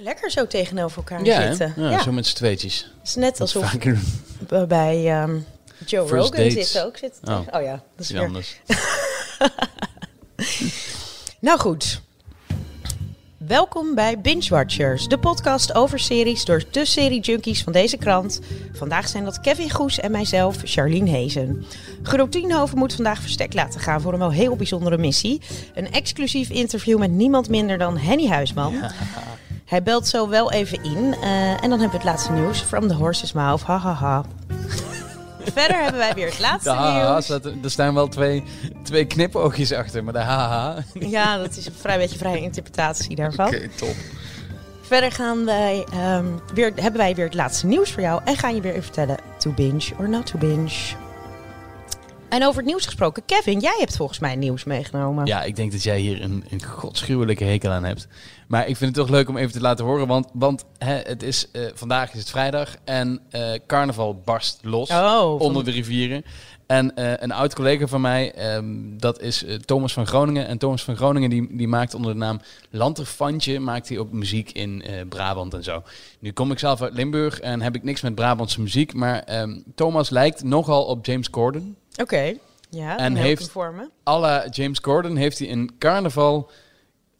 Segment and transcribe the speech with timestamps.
[0.00, 1.90] lekker zo tegenover elkaar Ja, zitten.
[1.90, 2.92] ja, zo met z'n tweetjes.
[2.98, 3.98] Het is net alsof Vaker
[4.48, 5.38] we bij ehm,
[5.86, 6.72] Joe First Rogan dates.
[6.72, 6.98] zitten ook.
[7.24, 7.54] Oh.
[7.54, 8.22] oh ja, dat is weer...
[8.22, 8.56] anders.
[11.40, 12.00] Nou goed.
[13.36, 18.40] Welkom bij Binge Watchers, de podcast over series door de serie-junkies van deze krant.
[18.72, 21.64] Vandaag zijn dat Kevin Goes en mijzelf, Charlene Hezen.
[22.02, 25.40] Guro Tienhoven moet vandaag verstek laten gaan voor een wel heel bijzondere missie.
[25.74, 28.74] Een exclusief interview met niemand minder dan Henny Huisman.
[29.70, 32.60] Hij belt zo wel even in eh, en dan hebben we het laatste nieuws.
[32.60, 34.24] From the horse's mouth, ha ha ha.
[35.54, 37.24] Verder hebben wij weer het laatste De haha, nieuws.
[37.24, 38.44] staat, er staan wel twee,
[38.82, 40.76] twee knipoogjes achter, maar de haha.
[40.94, 43.54] Oké, Ja, dat is een vrij beetje vrije interpretatie daarvan.
[43.76, 43.94] top.
[44.82, 48.20] Verder gaan wij, ehm, weer, hebben wij weer het laatste nieuws voor jou.
[48.24, 50.70] En gaan je weer even vertellen to binge or not to binge.
[52.30, 53.24] En over het nieuws gesproken.
[53.26, 55.26] Kevin, jij hebt volgens mij nieuws meegenomen.
[55.26, 58.08] Ja, ik denk dat jij hier een, een godschuwelijke hekel aan hebt.
[58.48, 61.22] Maar ik vind het toch leuk om even te laten horen, want, want hè, het
[61.22, 66.24] is, eh, vandaag is het vrijdag en eh, carnaval barst los Oh, onder de rivieren.
[66.66, 70.46] En eh, een oud collega van mij, ehm, dat is Thomas van Groningen.
[70.46, 74.52] En Thomas van Groningen die, die maakt onder de naam Lanterfantje, maakt hij ook muziek
[74.52, 75.82] in Brabant en zo.
[76.18, 79.58] Nu kom ik zelf uit Limburg en heb ik niks met Brabantse muziek, maar ehm,
[79.74, 81.76] Thomas lijkt nogal op James Corden.
[81.96, 82.34] Oké.
[82.70, 83.50] Ja, En heeft-
[84.04, 86.50] la James Corden heeft hij een carnaval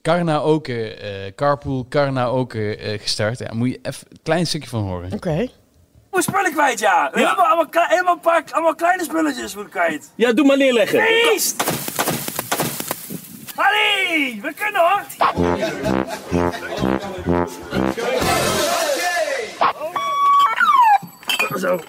[0.02, 3.38] karaoke, eh carpool karaoke eh gestart.
[3.38, 5.12] Ja, moet je even een klein stukje van horen.
[5.12, 5.48] Oké.
[6.10, 7.10] Moet spullen kwijt, ja.
[7.12, 10.10] Helemaal, allemaal, kle- helemaal, een paar, allemaal kleine spulletjes moet ik kwijt.
[10.14, 11.00] Ja, doe maar neerleggen.
[11.02, 11.64] Feest!
[13.54, 15.02] Allee, we kunnen hoor.
[21.58, 21.80] Zo.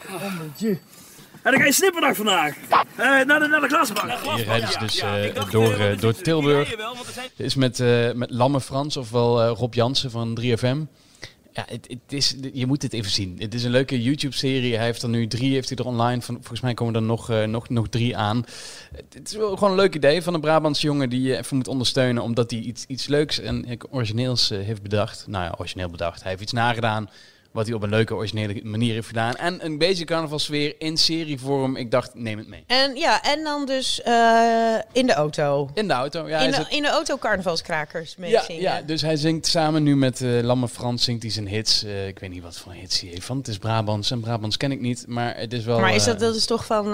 [1.44, 2.56] En dan ga je snipperdag vandaag.
[2.95, 4.36] Eh, naar de, naar de klasbak.
[4.36, 6.75] Hier rijden ze dus eh, door, eh, door Tilburg.
[7.36, 10.86] Dit is met, eh, met Lamme Frans, ofwel eh, Rob Jansen van 3FM.
[11.53, 13.36] Ja, het, het is, je moet het even zien.
[13.39, 14.75] Het is een leuke YouTube-serie.
[14.75, 16.22] Hij heeft er nu drie heeft hij er online.
[16.22, 18.46] Van, volgens mij komen er nog, eh, nog, nog drie aan.
[19.13, 21.68] Het, is wel gewoon een leuk idee van een Brabantse jongen die je even moet
[21.68, 22.23] ondersteunen.
[22.23, 25.25] Omdat hij iets, iets leuks en origineels heeft bedacht.
[25.28, 26.22] Nou ja, origineel bedacht.
[26.22, 27.09] Hij heeft iets nagedaan
[27.51, 29.35] wat hij op een leuke, originele manier heeft gedaan.
[29.35, 31.75] En een beetje carnavalsfeer in serievorm.
[31.75, 32.63] Ik dacht, neem het mee.
[32.67, 35.69] En ja, en dan dus eh, in de auto.
[35.73, 36.28] In de auto.
[36.28, 38.61] Ja, in, de, in de auto carnavalskrakers mee ja, zingen.
[38.61, 41.84] ja, dus hij zingt samen nu met eh Lamme Frans zingt hij zijn hits.
[41.84, 44.57] Eh, ik weet niet wat voor hits hij heeft, want het is Brabants en Brabants
[44.57, 45.79] ken ik niet, maar het is wel.
[45.79, 46.94] maar is dat, dat is toch van...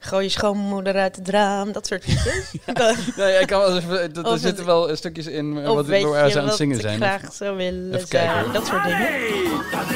[0.00, 2.50] eh, Gooi je schoonmoeder uit het raam, dat soort liedjes.
[3.16, 6.30] Nee, ik kan wel dat, er Of zitten het- wel stukjes in eh, wat je
[6.30, 6.96] ze aan het zingen ik zijn.
[6.96, 8.26] graag zou willen Even zijn.
[8.34, 8.96] kijken, dat soort dingen.
[8.98, 9.88] Hey, dat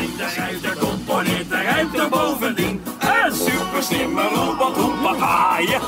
[0.62, 1.52] ding, componeert,
[1.98, 2.82] er bovendien.
[3.24, 5.80] Een super slimme robot, hoepapa, ja.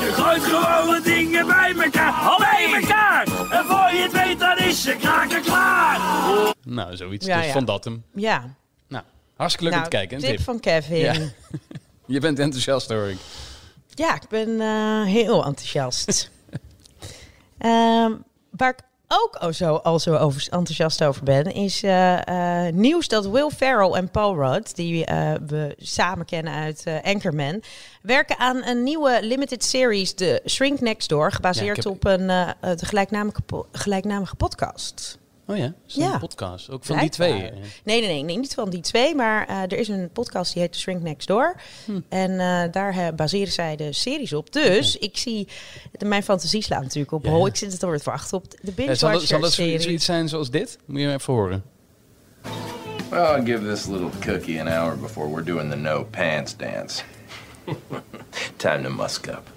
[0.00, 3.26] Je gooit gewoon de dingen bij elkaar, al bij elkaar.
[3.50, 6.00] En voor je het weet, dan is je kraker klaar.
[6.64, 7.26] Nou, zoiets.
[7.26, 7.52] Ja, dus ja.
[7.52, 8.04] van dat hem.
[8.14, 8.54] Ja.
[8.88, 9.04] Nou,
[9.36, 10.18] hartstikke leuk om Nou, te kijken.
[10.18, 10.44] Tip tip.
[10.44, 11.32] van Kevin.
[12.12, 12.18] Ja.
[12.18, 13.18] Ja, Je bent enthousiast hoor ik.
[14.14, 16.30] ik ben eh, heel enthousiast.
[17.58, 18.12] Ehm,
[18.50, 18.78] waar ik
[19.08, 23.50] ook al zo, al zo over, enthousiast over ben, is eh, eh, nieuws dat Will
[23.56, 25.04] Ferrell en Paul Rudd, die
[25.46, 27.62] we samen kennen uit Anchorman,
[28.02, 32.26] werken aan een nieuwe limited series, The Shrink Next Door, gebaseerd Ja, heb- op een
[32.60, 35.18] de gelijknamige, po- gelijknamige podcast.
[35.52, 36.18] Oh ja, zo'n Ja.
[36.18, 36.70] podcast.
[36.70, 37.28] Ook van die twee.
[37.36, 37.60] Blijkbaar.
[37.62, 37.66] eh.
[37.84, 39.14] Nee, nee, nee, nee, niet van die twee.
[39.14, 41.54] Maar eh, er is een podcast die heet The Shrink Next Door.
[42.08, 44.52] En eh, daar baseren zij de series op.
[44.52, 45.48] Dus ik zie...
[45.92, 47.30] De, mijn fantasie slaat natuurlijk op Ja.
[47.30, 47.46] hol.
[47.46, 49.52] Ik zit het alweer te wachten op de Ja, binge zal, het, zal watcher het
[49.52, 49.80] zoiets serie.
[49.80, 50.78] zoiets zijn zoals dit?
[50.84, 51.62] Moet je even horen.
[53.10, 57.02] Well, I'll give this little cookie an hour before we're doing the no pants dance.
[58.56, 59.50] Time to musk up.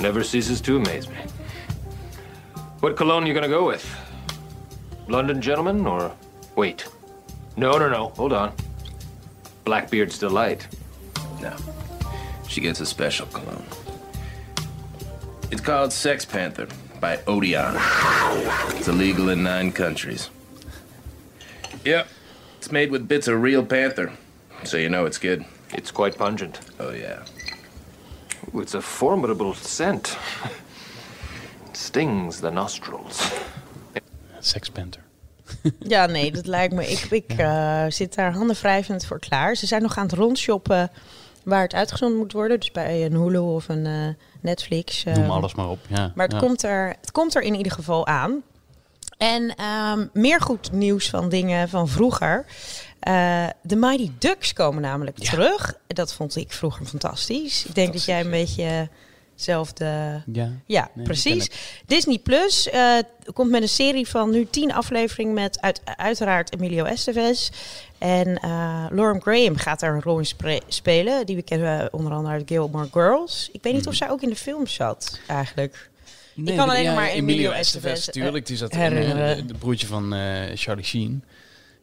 [0.00, 1.16] Never ceases to amaze me.
[2.80, 3.86] What cologne are you gonna go with?
[5.08, 6.12] London gentleman or
[6.56, 6.86] wait?
[7.56, 8.08] No, no, no.
[8.10, 8.52] Hold on.
[9.64, 10.66] Blackbeard's delight.
[11.42, 11.54] No.
[12.48, 13.64] She gets a special cologne.
[15.50, 16.68] It's called Sex Panther
[17.00, 17.74] by Odeon.
[18.76, 20.30] It's illegal in nine countries.
[21.84, 22.08] Yep.
[22.58, 24.12] It's made with bits of real panther.
[24.64, 25.44] So you know it's good.
[25.72, 26.60] It's quite pungent.
[26.78, 27.24] Oh, yeah.
[28.52, 30.16] Ooh, it's a formidable scent.
[31.70, 33.30] It stings the nostrils.
[34.38, 35.02] Sex Panther.
[35.78, 36.86] Ja, nee, dat lijkt me...
[36.90, 39.54] Ik, ik eh, zit daar handen wrijvend voor klaar.
[39.56, 40.90] Ze zijn nog aan het rondshoppen
[41.42, 42.60] waar het uitgezonden moet worden.
[42.60, 45.04] Dus bij een Hulu of een eh, Netflix.
[45.04, 45.78] eh, Noem alles maar op.
[45.88, 46.46] Ja, Maar het, ja.
[46.46, 48.42] komt er, het komt er in ieder geval aan.
[49.20, 52.44] En ehm, meer goed nieuws van dingen van vroeger.
[53.00, 55.30] Eh, de Mighty Ducks komen namelijk Ja.
[55.30, 55.74] terug.
[55.86, 57.64] Dat vond ik vroeger fantastisch.
[57.66, 58.88] Ik denk dat jij een beetje
[59.34, 60.22] zelfde...
[60.32, 60.48] Ja.
[60.66, 61.50] Ja, Nee, die precies.
[61.86, 62.96] Disney Plus eh,
[63.32, 67.50] komt met een serie van nu tien afleveringen met uit, uiteraard Emilio Estevez.
[67.98, 70.26] En eh Lauren Graham gaat daar een rol in
[70.68, 71.26] spelen.
[71.26, 73.48] Die we kennen onder andere uit Gilmore Girls.
[73.52, 73.90] Ik weet niet Mhm.
[73.90, 75.88] of zij ook in de film zat, eigenlijk.
[76.34, 77.92] Nee, kan alleen ja, maar Emilio Estevez.
[77.92, 79.36] Estevez, Tuurlijk, die zat in herinneren.
[79.36, 81.24] eh, de broertje van eh, Charlie Sheen.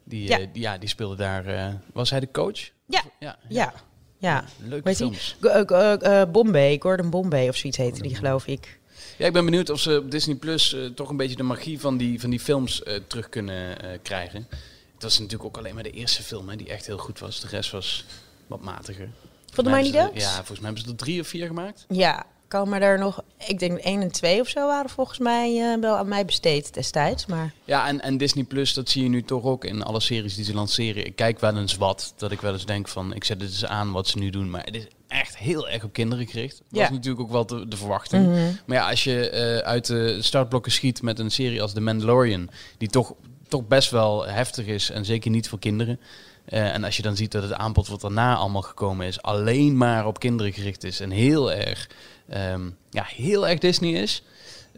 [0.04, 0.40] Die, Ja.
[0.40, 1.46] eh, die, ja, die speelde daar.
[1.46, 2.70] eh, was hij de coach?
[2.88, 3.04] Ja.
[3.20, 3.38] ja.
[3.50, 3.74] Ja,
[4.18, 4.44] ja.
[4.68, 5.36] Leuke films.
[5.42, 8.80] Eh, eh, eh, Bombay, Gordon Bombay of zoiets heette die, geloof ik.
[9.18, 11.80] Ja, ik ben benieuwd of ze op Disney Plus eh, toch een beetje de magie
[11.80, 14.48] van die, van die films eh, terug kunnen eh, krijgen.
[14.94, 17.40] Het was natuurlijk ook alleen maar de eerste film hè, die echt heel goed was.
[17.40, 18.06] De rest was
[18.48, 19.10] wat matiger.
[19.54, 20.24] Volgens mij ze- Ducks?
[20.24, 21.86] Ja, volgens mij hebben ze er drie of vier gemaakt.
[21.90, 23.22] Ja, komen er nog...
[23.48, 26.74] Ik denk één en twee of zo waren volgens mij eh, wel aan mij besteed
[26.74, 27.26] destijds.
[27.26, 30.36] Maar Ja, en, en Disney Plus, dat zie je nu toch ook in alle series
[30.36, 31.06] die ze lanceren.
[31.06, 33.66] Ik kijk wel eens wat, dat ik wel eens denk van, ik zet het eens
[33.66, 34.50] aan wat ze nu doen.
[34.50, 36.58] Maar het is echt heel erg op kinderen gericht.
[36.58, 36.84] Dat Ja.
[36.84, 38.26] is natuurlijk ook wel de, de verwachting.
[38.66, 42.50] Maar ja, als je eh, uit de startblokken schiet met een serie als The Mandalorian,
[42.78, 43.14] die toch,
[43.48, 46.00] toch best wel heftig is en zeker niet voor kinderen.
[46.46, 49.78] Eh, en als je dan ziet dat het aanbod wat daarna allemaal gekomen is, alleen
[49.78, 51.90] maar op kinderen gericht is en heel erg,
[52.30, 54.24] ehm, ja, heel erg Disney is.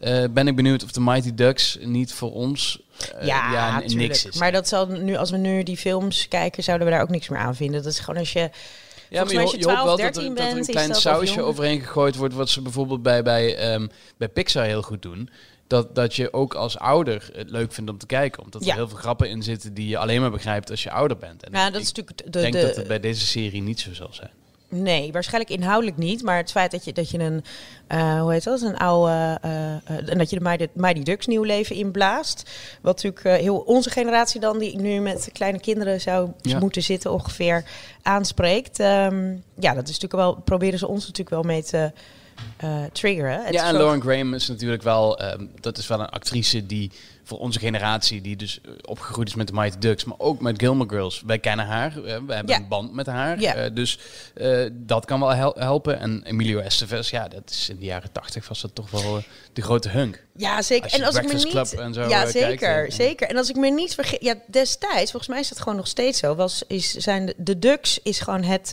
[0.00, 2.82] eh, ben ik benieuwd of de Mighty Ducks niet voor ons
[3.18, 4.36] eh, ja, ja, niks is.
[4.36, 7.28] Maar dat zal nu, als we nu die films kijken, zouden we daar ook niks
[7.28, 7.82] meer aan vinden.
[7.82, 8.50] Dat is gewoon als je...
[9.08, 10.48] Ja, maar je, als je ho- je hoopt 12, wel dat er, 13 dat er
[10.48, 13.86] een bent, is klein sausje overheen gegooid wordt, wat ze bijvoorbeeld bij, bij, ehm,
[14.16, 15.30] bij Pixar heel goed doen.
[15.66, 18.42] Dat, dat je ook als ouder het leuk vindt om te kijken.
[18.42, 18.70] Omdat Ja.
[18.70, 21.44] er heel veel grappen in zitten die je alleen maar begrijpt als je ouder bent.
[21.44, 22.40] En Nou, dat ik is natuurlijk de...
[22.40, 24.30] denk de, dat het bij deze serie niet zo zal zijn.
[24.70, 26.22] Nee, waarschijnlijk inhoudelijk niet.
[26.22, 27.44] Maar het feit dat je, dat je een,
[27.86, 31.42] eh, hoe heet dat, een oude, eh, eh, en dat je de Mighty, Ducks nieuw
[31.42, 32.50] leven inblaast.
[32.80, 36.58] Wat natuurlijk heel onze generatie dan, die nu met kleine kinderen zou Ja.
[36.58, 37.64] moeten zitten ongeveer,
[38.02, 38.80] aanspreekt.
[38.80, 41.92] Ehm, ja, dat is natuurlijk wel, proberen ze ons natuurlijk wel mee te
[42.92, 43.44] triggeren.
[43.44, 46.90] Het ja, en Lauren Graham is natuurlijk wel, ehm, dat is wel een actrice die
[47.30, 50.58] voor onze generatie, die dus eh, opgegroeid is met de Mighty Ducks, maar ook met
[50.60, 51.22] Gilmore Girls.
[51.26, 52.56] Wij kennen haar, we hebben Ja.
[52.56, 53.40] een band met haar.
[53.40, 53.54] Ja.
[53.54, 53.98] eh, dus
[54.34, 55.98] eh, dat kan wel hel- helpen.
[55.98, 59.22] En Emilio Estevez, ja, dat is in de jaren tachtig was dat toch wel
[59.52, 60.24] de grote hunk.
[60.36, 60.84] Ja, zeker.
[60.84, 61.46] Als en als ik me niet.
[61.48, 63.28] Club en zo, ja, zeker, kijkt, zeker.
[63.28, 66.18] En als ik me niet vergis, ja, destijds, volgens mij is dat gewoon nog steeds
[66.18, 66.34] zo.
[66.34, 68.72] Was is zijn de, de Ducks is gewoon het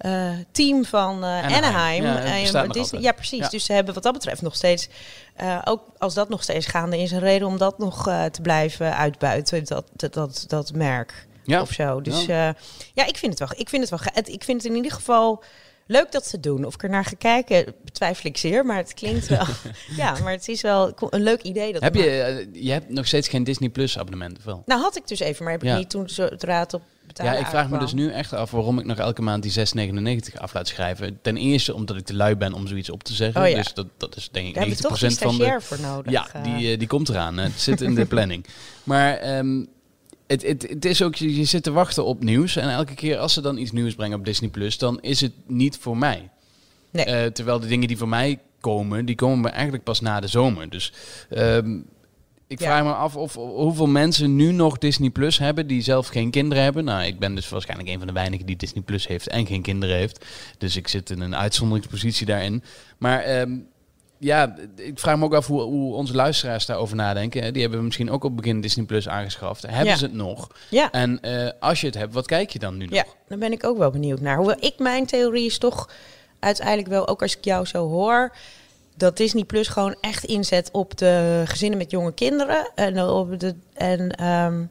[0.00, 2.04] eh, team van eh, Anaheim.
[2.04, 2.44] Anaheim.
[2.46, 3.38] Ja, nog Disney- ja, precies.
[3.38, 3.48] Ja.
[3.48, 4.88] Dus ze hebben wat dat betreft nog steeds,
[5.36, 8.96] eh, ook als dat nog steeds gaande is, een reden om dat nog te blijven
[8.96, 9.64] uitbuiten.
[9.64, 11.60] Dat dat dat, dat merk Ja.
[11.60, 12.00] of zo.
[12.00, 12.54] Dus Ja.
[12.94, 13.06] ja.
[13.06, 13.58] ik vind het wel.
[13.60, 14.12] Ik vind het wel.
[14.14, 15.42] het- Ik vind het in ieder geval.
[15.86, 16.64] Leuk dat ze doen.
[16.64, 18.66] Of ik er naar ga kijken, betwijfel ik zeer.
[18.66, 19.44] Maar het klinkt wel.
[19.96, 21.72] ja, maar het is wel een leuk idee.
[21.72, 24.62] Dat Heb je, je hebt nog steeds geen Disney Plus abonnement, of wel?
[24.66, 25.76] Nou, had ik dus even, maar heb ik Ja.
[25.76, 28.78] niet toen zodra het op betalen Ja, ik vraag me dus nu echt af waarom
[28.78, 29.52] ik nog elke maand die
[30.32, 31.18] 6,99 af laat schrijven.
[31.22, 33.42] Ten eerste omdat ik te lui ben om zoiets op te zeggen.
[33.42, 33.56] Oh ja.
[33.56, 35.34] Dus dat, dat is denk ik Daar heb je toch die 90% van de...
[35.34, 36.12] stagiair voor nodig.
[36.12, 36.44] Ja, eh.
[36.44, 37.36] die, eh, die komt eraan.
[37.36, 38.46] Het zit in de planning.
[38.84, 39.64] Maar ehm,
[40.26, 42.56] het, het, het is ook, je, zit te wachten op nieuws.
[42.56, 45.32] En elke keer als ze dan iets nieuws brengen op Disney Plus, dan is het
[45.46, 46.28] niet voor mij.
[46.90, 47.04] Nee.
[47.04, 50.26] Eh, terwijl de dingen die voor mij komen, die komen me eigenlijk pas na de
[50.26, 50.70] zomer.
[50.70, 50.92] Dus
[51.30, 51.78] ehm,
[52.50, 56.30] ik vraag me af of hoeveel mensen nu nog Disney Plus hebben die zelf geen
[56.30, 56.84] kinderen hebben.
[56.84, 59.62] Nou, ik ben dus waarschijnlijk een van de weinigen die Disney Plus heeft en geen
[59.62, 60.24] kinderen heeft.
[60.58, 62.62] Dus ik zit in een uitzonderingspositie daarin.
[62.98, 63.58] Maar ehm,
[64.18, 67.52] ja, ik vraag me ook af hoe, hoe onze luisteraars daarover nadenken.
[67.52, 69.62] Die hebben misschien ook op begin Disney Plus aangeschaft.
[69.62, 69.96] Hebben Ja.
[69.96, 70.48] ze het nog?
[70.70, 70.90] ja.
[70.90, 72.94] En eh, als je het hebt, wat kijk je dan nu nog?
[72.94, 74.36] ja, daar ben ik ook wel benieuwd naar.
[74.36, 75.90] Hoewel ik mijn theorie is toch
[76.40, 78.32] uiteindelijk wel, ook als ik jou zo hoor,
[79.00, 82.70] dat Disney Plus gewoon echt inzet op de gezinnen met jonge kinderen.
[82.74, 84.62] En, op de, en ehm,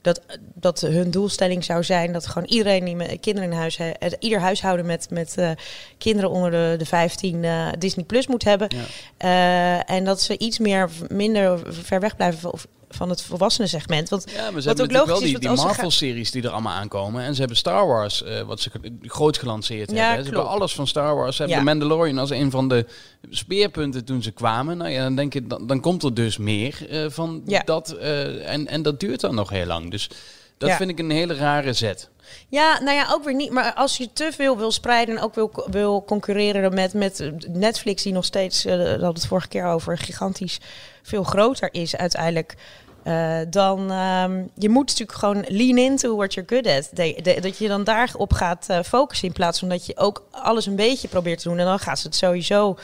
[0.00, 0.20] dat,
[0.54, 4.40] dat hun doelstelling zou zijn dat gewoon iedereen die met kinderen in huis heeft, ieder
[4.40, 5.50] huishouden met, met eh,
[5.98, 8.68] kinderen onder de, de 15 eh, Disney Plus moet hebben.
[8.76, 8.84] Ja.
[9.16, 12.54] Eh, en dat ze iets meer, minder ver weg blijven van,
[12.90, 14.08] van het volwassenen segment.
[14.08, 16.50] Want Ja, maar ze Wat hebben ook logisch wel is, die, die Marvel-series die er
[16.50, 17.22] allemaal aankomen.
[17.22, 18.70] En ze hebben Star Wars, eh, wat ze
[19.02, 20.24] groot gelanceerd Ja, hebben.
[20.24, 21.36] Ze hebben alles van Star Wars.
[21.36, 21.64] Ze hebben Ja.
[21.72, 22.86] de Mandalorian als een van de
[23.30, 24.76] speerpunten toen ze kwamen.
[24.76, 27.90] Nou ja, dan denk je, dan, dan komt er dus meer eh, van dat.
[27.90, 29.90] eh, en, en dat duurt dan nog heel lang.
[29.90, 30.10] Dus
[30.58, 30.76] dat Ja.
[30.76, 32.08] vind ik een hele rare zet.
[32.48, 33.50] Ja, nou ja, ook weer niet.
[33.50, 38.02] Maar als je te veel wil spreiden en ook wil, wil concurreren met, met Netflix,
[38.02, 40.58] die nog steeds, eh daar hadden het vorige keer over, gigantisch
[41.02, 42.54] veel groter is uiteindelijk.
[43.02, 46.88] eh, dan ehm, je moet natuurlijk gewoon lean into what you're good at.
[46.92, 50.24] De- de- dat je dan daarop gaat eh, focussen in plaats van dat je ook
[50.30, 51.58] alles een beetje probeert te doen.
[51.58, 52.78] En dan gaat ze het sowieso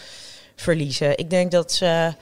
[0.56, 1.18] verliezen.
[1.18, 2.14] Ik denk dat ze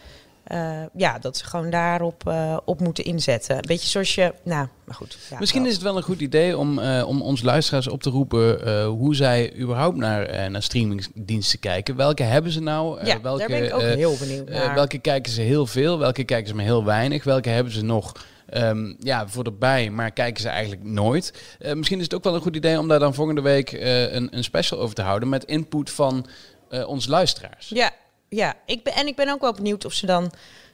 [0.97, 3.57] ja, dat ze gewoon daarop eh, op moeten inzetten.
[3.57, 5.19] Een beetje zoals je, nou, maar goed.
[5.31, 8.11] Ja, Misschien is het wel een goed idee om, eh, om ons luisteraars op te
[8.11, 11.97] roepen eh, hoe zij überhaupt naar, eh, naar streamingsdiensten kijken.
[11.97, 12.99] Welke hebben ze nou?
[12.99, 14.75] Eh, Ja, welke, daar ben ik ook eh, heel benieuwd eh, naar.
[14.75, 15.99] welke kijken ze heel veel?
[15.99, 17.25] Welke kijken ze maar heel weinig?
[17.25, 18.13] Welke hebben ze nog
[18.49, 21.33] ehm, ja, voor erbij, maar kijken ze eigenlijk nooit?
[21.59, 24.13] Eh, misschien is het ook wel een goed idee om daar dan volgende week eh,
[24.13, 26.27] een, een special over te houden met input van
[26.71, 27.69] eh onze luisteraars.
[27.69, 27.91] Ja,
[28.37, 28.55] ja.
[28.67, 30.33] Ik ben, en ik ben ook wel benieuwd of ze dan,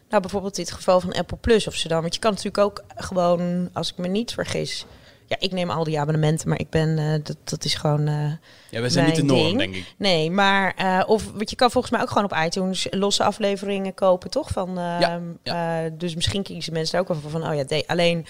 [0.08, 2.84] nou bijvoorbeeld dit geval van Apple Plus, of ze dan, want je kan natuurlijk ook
[2.96, 4.86] gewoon, als ik me niet vergis,
[5.26, 8.06] ja, ik neem al die abonnementen, maar ik ben, eh, dat, dat is gewoon.
[8.06, 8.32] eh,
[8.70, 9.58] Ja, wij zijn niet de norm, ding.
[9.58, 9.94] denk ik.
[9.98, 13.94] Nee, maar eh, of want je kan volgens mij ook gewoon op iTunes losse afleveringen
[13.94, 14.50] kopen, toch?
[14.50, 17.48] Van, Ja, ehm, eh, dus misschien kiezen mensen daar ook wel van.
[17.48, 18.26] Oh ja, de, alleen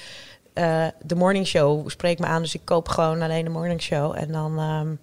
[1.03, 4.33] de morning show spreekt me aan, dus ik koop gewoon alleen de morning show en
[4.33, 4.95] dan ehm,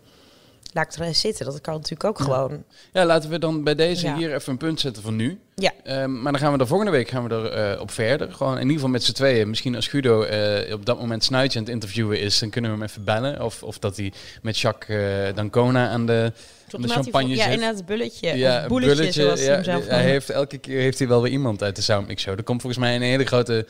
[0.76, 1.46] laat ik de rest zitten.
[1.46, 2.64] Dat kan natuurlijk ook gewoon.
[2.94, 4.16] Ja, laten we dan bij deze Ja.
[4.18, 5.40] hier even een punt zetten van nu.
[5.56, 5.72] Ja.
[5.84, 8.32] Ehm, maar dan gaan we de volgende week gaan we er eh, op verder.
[8.34, 9.50] Gewoon in ieder geval met z'n tweeën.
[9.50, 12.78] Misschien als Guido eh, op dat moment Snuitje aan het interviewen is, dan kunnen we
[12.78, 13.42] hem even bellen.
[13.42, 16.32] Of, of dat hij met Jacques eh, Dancona aan de,
[16.72, 17.54] aan de champagne van- Ja, zit.
[17.54, 18.38] inderdaad, het bulletje.
[18.38, 21.64] Ja, bulletje, zoals hij ja, zelf hij heeft elke keer heeft hij wel weer iemand
[21.64, 22.38] uit de Soundmix Show.
[22.38, 23.66] Er komt volgens mij een hele grote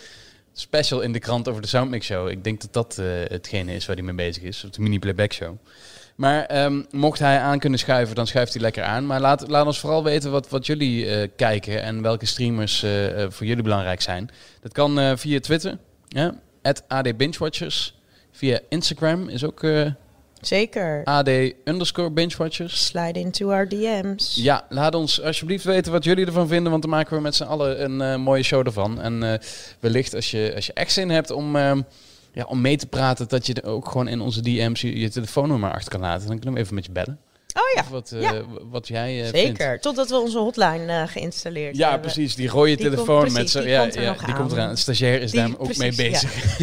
[0.53, 2.29] special in de krant over de Soundmix Show.
[2.29, 2.95] Ik denk dat dat
[3.29, 4.63] hetgene is waar hij mee bezig is.
[4.63, 5.55] Of de mini playback show.
[6.15, 9.05] Maar ehm, mocht hij aan kunnen schuiven, dan schuift hij lekker aan.
[9.05, 13.24] Maar laat, laat ons vooral weten wat, wat jullie eh, kijken en welke streamers eh,
[13.24, 14.29] eh, voor jullie belangrijk zijn.
[14.62, 16.36] Dat kan via Twitter, ja,
[16.88, 18.00] @adbingewatchers.
[18.31, 19.65] Via Instagram is ook
[20.41, 21.03] Zeker.
[21.03, 21.29] ad
[21.63, 22.86] underscore bingewatchers.
[22.86, 24.36] Slide into our DM's.
[24.36, 27.43] Ja, laat ons alsjeblieft weten wat jullie ervan vinden, want dan maken we met z'n
[27.43, 29.01] allen een mooie show ervan.
[29.01, 29.39] En
[29.79, 31.81] wellicht als je, als je echt zin hebt om, ehm,
[32.35, 35.09] ja, om mee te praten, dat je er ook gewoon in onze DM's je, je
[35.09, 36.27] telefoonnummer achter kan laten.
[36.27, 37.19] Dan kunnen we even met je bellen.
[37.53, 38.41] Oh ja, Of wat, eh, Ja.
[38.69, 39.37] wat jij eh, vindt.
[39.57, 39.79] zeker.
[39.79, 42.11] Totdat we onze hotline eh, geïnstalleerd Ja, hebben.
[42.11, 42.35] precies.
[42.35, 43.61] Die rode Die telefoon komt- met zo.
[43.61, 44.39] Ja, komt er ja, nog die aan.
[44.39, 44.69] komt eraan.
[44.69, 46.29] De stagiair is Die- daar ook mee precies, ja.
[46.29, 46.59] bezig.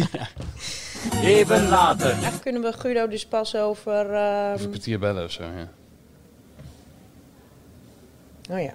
[1.23, 2.11] Even later.
[2.17, 4.13] Even kunnen we Guido dus pas over...
[4.13, 5.43] ehm, Even een kwartier bellen of zo.
[5.43, 5.69] Ja.
[8.55, 8.71] oh ja.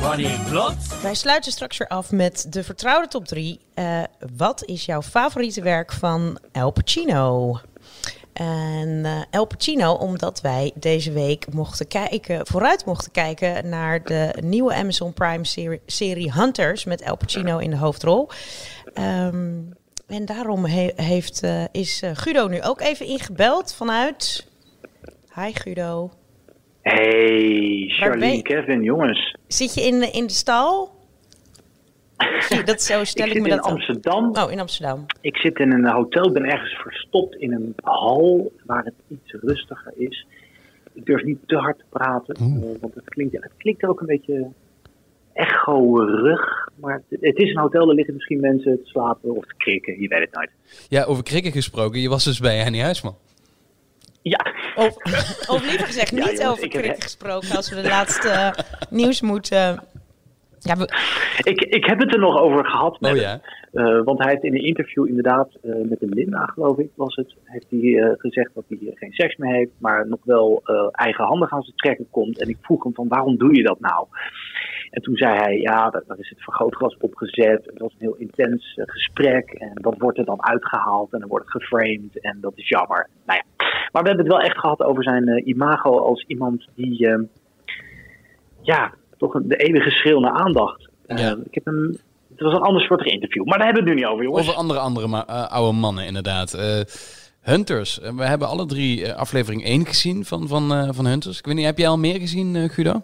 [0.00, 0.87] Wanneer klopt?
[1.02, 3.60] Wij sluiten straks weer af met de vertrouwde top 3.
[4.36, 7.58] wat is jouw favoriete werk van El Pacino?
[8.32, 14.34] En eh El Pacino, omdat wij deze week mochten kijken, vooruit mochten kijken naar de
[14.40, 15.44] nieuwe Amazon Prime
[15.86, 18.28] serie, Hunters met El Pacino in de hoofdrol.
[18.94, 19.60] Ehm,
[20.06, 24.46] en daarom he- heeft, eh, is eh, Guido nu ook even ingebeld vanuit.
[25.34, 26.10] Hi Guido.
[26.90, 27.90] Hey,
[28.34, 28.42] je?
[28.42, 29.36] Kevin, jongens.
[29.46, 30.96] Zit je in, de- in de stal?
[32.38, 33.72] Zie Dat zo Ik stel ik, zit me in dat dan.
[33.72, 34.36] Amsterdam.
[34.36, 35.06] Oh, in Amsterdam.
[35.20, 36.26] Ik zit in een hotel.
[36.26, 40.26] Ik ben ergens verstopt in een hal waar het iets rustiger is.
[40.92, 44.06] Ik durf niet te hard te praten, eh, want het klinkt, het klinkt ook een
[44.06, 44.46] beetje
[45.32, 46.68] echo-rug.
[46.74, 50.00] Maar het, het is een hotel, er liggen misschien mensen te slapen of te krikken.
[50.00, 50.50] Je weet het nooit.
[50.88, 52.00] ja, over krikken gesproken.
[52.00, 53.14] Je was dus bij Henny Huisman.
[54.22, 54.96] Ja, Of,
[55.54, 58.50] of liever gezegd, Ja, niet jongens, over heb- krikken gesproken als we de laatste eh,
[58.90, 59.82] nieuws moeten.
[60.58, 60.88] Ja, we,
[61.42, 63.40] ik, ik heb het er nog over gehad met Oh ja.
[63.72, 67.14] Eh, want hij heeft in een interview inderdaad eh, met de Linda, geloof ik, was
[67.14, 70.86] het, heeft hij eh, gezegd dat hij geen seks meer heeft, maar nog wel eh,
[70.92, 72.40] eigenhandig aan zijn trekken komt.
[72.40, 74.06] En ik vroeg hem van waarom doe je dat nou?
[74.90, 77.64] En toen zei hij, ja, daar, is het vergrootglas opgezet.
[77.66, 81.28] Het was een heel intens eh, gesprek en dat wordt er dan uitgehaald en dan
[81.28, 83.08] wordt het geframed en dat is jammer.
[83.26, 83.57] Nou ja,
[83.92, 87.18] maar we hebben het wel echt gehad over zijn eh, imago als iemand die, eh,
[88.62, 90.88] ja, toch een, de eeuwige schreeuw naar aandacht.
[91.06, 91.36] Eh, Ja.
[91.44, 91.96] ik heb hem,
[92.30, 94.46] het was een ander soort interview, maar daar hebben we het nu niet over, jongens.
[94.48, 96.54] Over andere, andere eh, oude mannen, inderdaad.
[96.54, 96.80] Eh,
[97.42, 98.00] Hunters.
[98.00, 101.38] Eh, we hebben alle drie eh, aflevering 1 gezien van, van, eh, van Hunters.
[101.38, 103.02] Ik weet niet, heb jij al meer gezien, eh, Guido?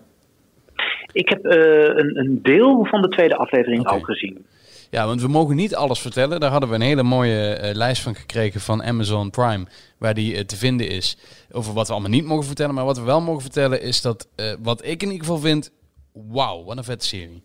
[1.12, 3.94] Ik heb eh, een, een deel van de tweede aflevering Oké.
[3.94, 4.46] ook gezien.
[4.94, 6.40] Ja, want we mogen niet alles vertellen.
[6.40, 9.66] Daar hadden we een hele mooie eh, lijst van gekregen van Amazon Prime,
[9.98, 11.18] waar die eh, te vinden is.
[11.52, 12.74] Over wat we allemaal niet mogen vertellen.
[12.74, 15.72] Maar wat we wel mogen vertellen is dat, eh, wat ik in ieder geval vind,
[16.12, 17.42] wauw, wat een vette serie.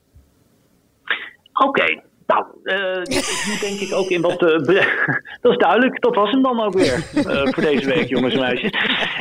[1.54, 4.40] Oké, Nou, uh, ik moet denk ik ook in wat.
[5.42, 7.00] Dat is duidelijk, dat was hem dan ook weer
[7.54, 8.72] voor deze week, jongens en meisjes.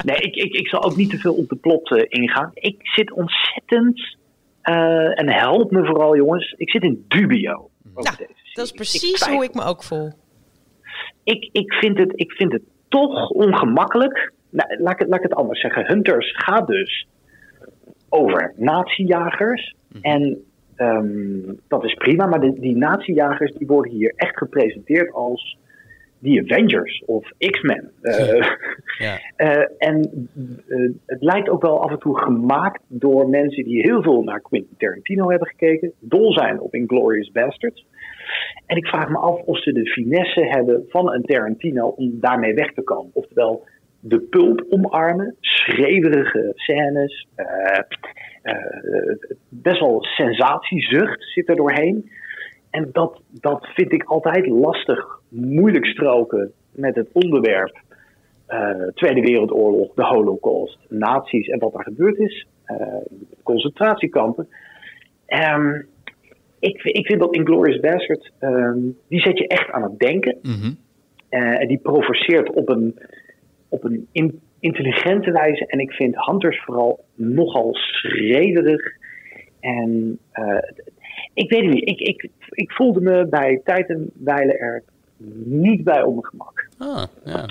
[0.02, 2.50] Nee, ik, ik, ik zal ook niet te veel op de plot ingaan.
[2.54, 4.16] Ik zit ontzettend.
[5.14, 6.54] en help me vooral, jongens.
[6.56, 7.70] Ik zit in dubio.
[8.04, 10.12] Ja, dat is precies hoe ik me ook voel.
[11.24, 14.32] Ik, ik, vind, het, ik vind het toch ongemakkelijk.
[14.50, 15.86] Nou, laat, ik, laat ik het anders zeggen.
[15.86, 17.06] Hunters gaat dus
[18.08, 19.74] over nazi-jagers.
[19.88, 20.02] Mhm.
[20.02, 20.44] En
[20.76, 25.58] um, dat is prima, maar die nazi-jagers die worden hier echt gepresenteerd als
[26.18, 27.90] die Avengers of X-Men.
[28.02, 28.46] Uh,
[28.98, 29.20] ja.
[29.46, 30.28] uh, en
[30.66, 34.40] uh, het lijkt ook wel af en toe gemaakt door mensen die heel veel naar
[34.40, 37.86] Quentin Tarantino hebben gekeken, dol zijn op Inglourious Basterds.
[38.66, 42.54] En ik vraag me af of ze de finesse hebben van een Tarantino om daarmee
[42.54, 43.10] weg te komen.
[43.12, 43.64] Oftewel,
[44.00, 47.26] de pulp omarmen, schreeuwerige scènes,
[49.48, 52.10] best wel sensatiezucht zit er doorheen.
[52.70, 57.78] En dat, dat vind ik altijd lastig, moeilijk stroken met het onderwerp
[58.48, 62.46] uh, Tweede Wereldoorlog, de Holocaust, nazi's en wat er gebeurd is,
[63.42, 64.48] concentratiekampen.
[65.26, 65.86] Um,
[66.58, 70.38] ik, ik vind dat Inglourious Bastard, um, die zet je echt aan het denken.
[70.42, 70.78] Mm
[71.28, 72.98] en die provoceert op een,
[73.68, 75.66] op een in, intelligente wijze.
[75.66, 78.80] En ik vind Hunters vooral nogal schrederig.
[79.60, 80.18] En
[81.34, 81.88] ik weet het niet.
[81.88, 84.82] Ik, ik, ik voelde me bij tijd en wijle er
[85.44, 86.68] niet bij op mijn gemak.
[86.78, 87.48] Ah, ja.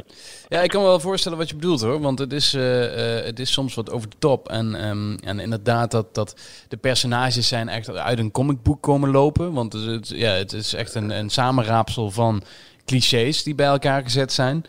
[0.47, 1.99] ja, ik kan me wel voorstellen wat je bedoelt hoor.
[1.99, 4.49] Want het is, uh, uh, het is soms wat over de top.
[4.49, 6.35] En, um, en inderdaad, dat, dat
[6.67, 9.53] de personages zijn echt uit een comicboek komen lopen.
[9.53, 12.41] Want het, ja, het is echt een, een samenraapsel van
[12.85, 14.63] clichés die bij elkaar gezet zijn.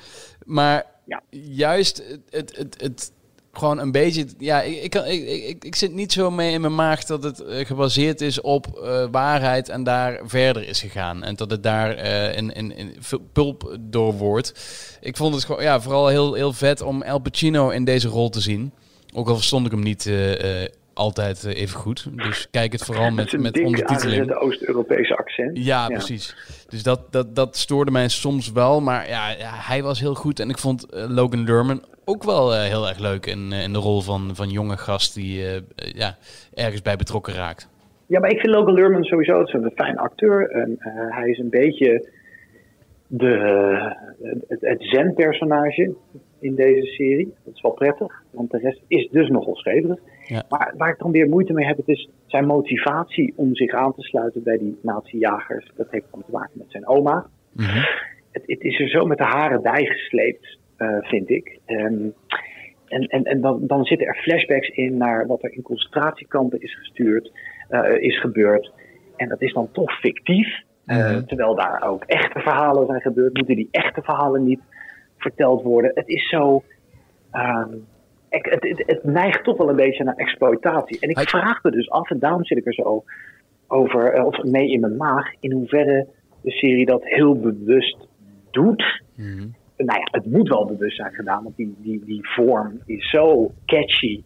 [0.44, 1.22] Maar ja.
[1.30, 3.12] juist het, het, het,
[3.58, 4.26] gewoon een beetje.
[4.38, 7.66] Ja, ik, ik, ik, ik, zit niet zo mee in mijn maag dat het uh,
[7.66, 11.22] gebaseerd is op uh, waarheid en daar verder is gegaan.
[11.22, 12.94] En dat het daar uh, in, in, in
[13.32, 14.52] pulp door wordt.
[15.00, 18.28] Ik vond het gewoon ja, vooral heel, heel vet om El Pacino in deze rol
[18.30, 18.72] te zien.
[19.14, 20.10] Ook al verstond ik hem niet
[21.44, 22.08] even goed.
[22.16, 24.26] Dus kijk het vooral met, met ondertiteling.
[24.28, 25.58] Het Oost-Europese accent.
[25.64, 26.36] Ja, precies.
[26.68, 28.80] Dus dat, dat, dat stoorde mij soms wel.
[28.80, 30.40] Maar ja, ja hij was heel goed.
[30.40, 33.78] En ik vond uh, Logan Lerman ook wel uh, heel erg leuk in, in de
[33.78, 35.44] rol van, van jonge gast die
[35.74, 36.16] ja,
[36.54, 37.68] ergens bij betrokken raakt.
[38.06, 40.50] Ja, maar ik vind Logan Lerman sowieso een fijn acteur.
[40.50, 40.76] En
[41.10, 42.08] hij is een beetje
[43.06, 43.36] de,
[44.48, 45.94] het, het zen-personage
[46.40, 47.34] in deze serie.
[47.44, 49.98] Dat is wel prettig, want de rest is dus nogal schreverig.
[50.28, 50.42] Ja.
[50.48, 53.94] Maar waar ik dan weer moeite mee heb, het is zijn motivatie om zich aan
[53.94, 55.70] te sluiten bij die nazi-jagers.
[55.76, 57.26] Dat heeft dan te maken met zijn oma.
[57.52, 57.84] Mhm.
[58.32, 61.58] het, het, is er zo met de haren bijgesleept, uh, vind ik.
[61.66, 62.14] Um,
[62.88, 66.78] en en, en dan, dan zitten er flashbacks in naar wat er in concentratiekampen is
[66.78, 67.32] gestuurd,
[67.70, 68.72] uh, is gebeurd.
[69.16, 70.66] En dat is dan toch fictief.
[70.86, 74.60] Uh, terwijl daar ook echte verhalen zijn gebeurd, moeten die echte verhalen niet
[75.16, 75.90] verteld worden.
[75.94, 76.62] Het is zo.
[77.32, 77.86] Um,
[78.28, 81.00] het, het, het, neigt toch wel een beetje naar exploitatie.
[81.00, 83.04] En ik vraag me dus af, en daarom zit ik er zo
[83.66, 86.06] over, eh, of mee in mijn maag, in hoeverre
[86.42, 87.96] de serie dat heel bewust
[88.50, 89.02] doet.
[89.14, 93.10] Mm Nou ja, het moet wel bewust zijn gedaan, want die, die, die vorm is
[93.10, 94.22] zo catchy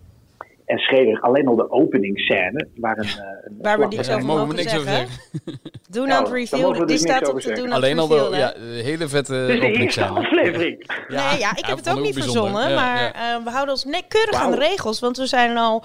[0.72, 4.54] en schreef alleen al de openingsscène, waar een, eh, een waar we niks over mogen
[4.54, 4.88] niks zeggen.
[4.88, 5.60] zeggen.
[5.90, 6.72] Do not reveal.
[6.72, 10.08] Die dus staat op de Do not Alleen al de, ja, hele vette dus openingsscène.
[10.08, 10.90] aflevering.
[11.08, 14.04] Ja, nee, ja, ik heb het ook niet verzonnen, maar uh, we houden ons net
[14.08, 14.40] keurig wow.
[14.40, 15.84] aan de regels, want we zijn al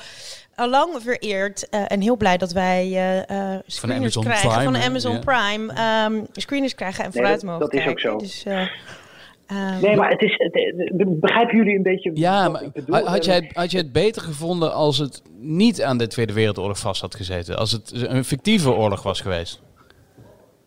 [0.56, 2.88] lang vereerd uh, en heel blij dat wij
[3.32, 5.74] uh, screeners van krijgen Prime, van Amazon Prime.
[6.06, 7.88] Um, screeners krijgen en vooruit mogen dat kijken.
[7.88, 8.18] is ook zo.
[8.18, 8.46] Dus,
[9.52, 12.12] Um, nee, maar het is, het, begrijpen jullie een beetje.
[12.14, 12.50] Ja,
[12.88, 16.80] maar had, jij, had je het beter gevonden als het niet aan de Tweede Wereldoorlog
[16.80, 17.58] vast had gezeten?
[17.58, 19.66] Als het een fictieve oorlog was geweest?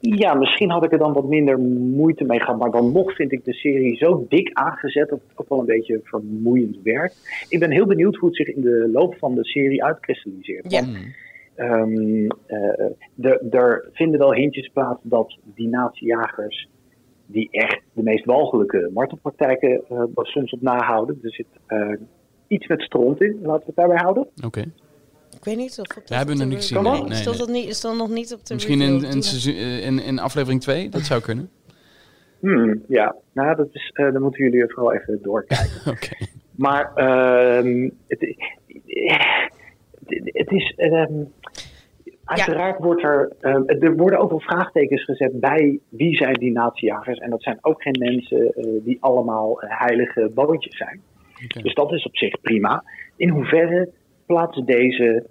[0.01, 2.59] Ja, misschien had ik er dan wat minder moeite mee gehad.
[2.59, 5.67] Maar dan nog vind ik de serie zo dik aangezet dat het ook wel een
[5.67, 7.47] beetje vermoeiend werkt.
[7.49, 10.73] Ik ben heel benieuwd hoe het zich in de loop van de serie uitkristalliseert.
[10.73, 10.85] Ja.
[11.57, 16.69] Um, uh, er vinden wel hintjes plaats dat die nazi-jagers
[17.33, 21.19] die echt de meest walgelijke martelpraktijken uh, soms op nahouden.
[21.23, 21.97] Er zit uh,
[22.47, 24.23] iets met stront in, laten we het daarbij houden.
[24.23, 24.47] Oké.
[24.47, 24.73] Okay.
[25.37, 26.83] Ik weet niet of We hebben nog niet gezien.
[26.83, 30.03] Nee, nee, is, dat niet, is dat nog niet op de Misschien in, in, in,
[30.03, 31.51] in, aflevering 2, dat zou kunnen.
[32.41, 35.81] Hmm, ja, nou, dat is, uh, dan moeten jullie vooral even doorkijken.
[35.81, 35.91] Oké.
[35.91, 36.29] Okay.
[36.57, 38.37] Maar uh, het,
[40.25, 40.75] het, is.
[40.77, 41.33] Um,
[42.31, 47.19] Uiteraard wordt er, uh, er worden ook wel vraagtekens gezet bij wie zijn die nazi-jagers.
[47.19, 51.01] En dat zijn ook geen mensen uh, die allemaal uh, heilige boontjes zijn.
[51.45, 51.63] Okay.
[51.63, 52.85] Dus dat is op zich prima.
[53.17, 53.91] In hoeverre
[54.27, 55.27] plaatst deze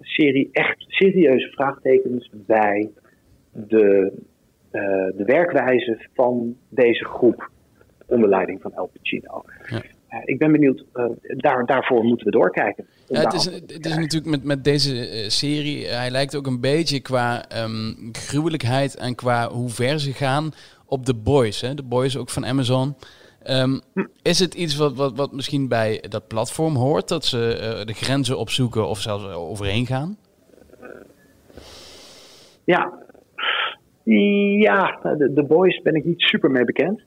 [0.00, 2.90] serie echt serieuze vraagtekens bij
[3.52, 4.12] de,
[4.70, 4.82] eh,
[5.16, 7.50] de werkwijze van deze groep
[8.06, 9.42] onder leiding van El Pacino.
[9.66, 9.82] Ja.
[10.12, 12.86] Eh, ik ben benieuwd, eh, daar, daarvoor moeten we doorkijken.
[13.06, 16.60] Ja, het is, het is natuurlijk met, met deze eh, serie, hij lijkt ook een
[16.60, 20.50] beetje qua ehm, gruwelijkheid en qua hoe ver ze gaan
[20.86, 21.60] op The Boys.
[21.60, 21.74] Hè?
[21.74, 22.94] The Boys ook van Amazon.
[23.42, 23.78] Ehm,
[24.22, 28.38] is het iets wat, wat, wat misschien bij dat platform hoort, dat ze de grenzen
[28.38, 30.16] opzoeken of zelfs er overheen gaan?
[32.64, 32.92] Ja,
[34.58, 34.98] ja
[35.48, 37.02] Boys ben ik niet super mee bekend.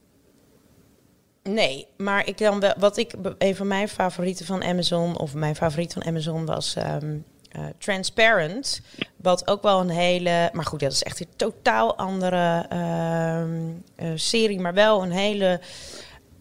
[1.49, 5.55] Nee, maar ik dan wel, wat ik een van mijn favorieten van Amazon, of mijn
[5.55, 7.17] favoriet van Amazon was ehm,
[7.51, 8.81] eh, Transparent.
[9.15, 14.08] Wat ook wel een hele, maar goed, dat is echt een totaal andere ehm, eh,
[14.15, 15.60] serie, maar wel een hele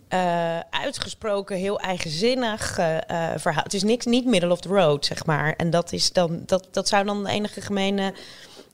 [0.09, 2.75] eh, uitgesproken, heel eigenzinnig
[3.37, 3.63] verhaal.
[3.63, 5.55] Het is niks, niet middle of the road, zeg maar.
[5.57, 8.15] En dat, is dan, dat, dat zou dan de enige gemene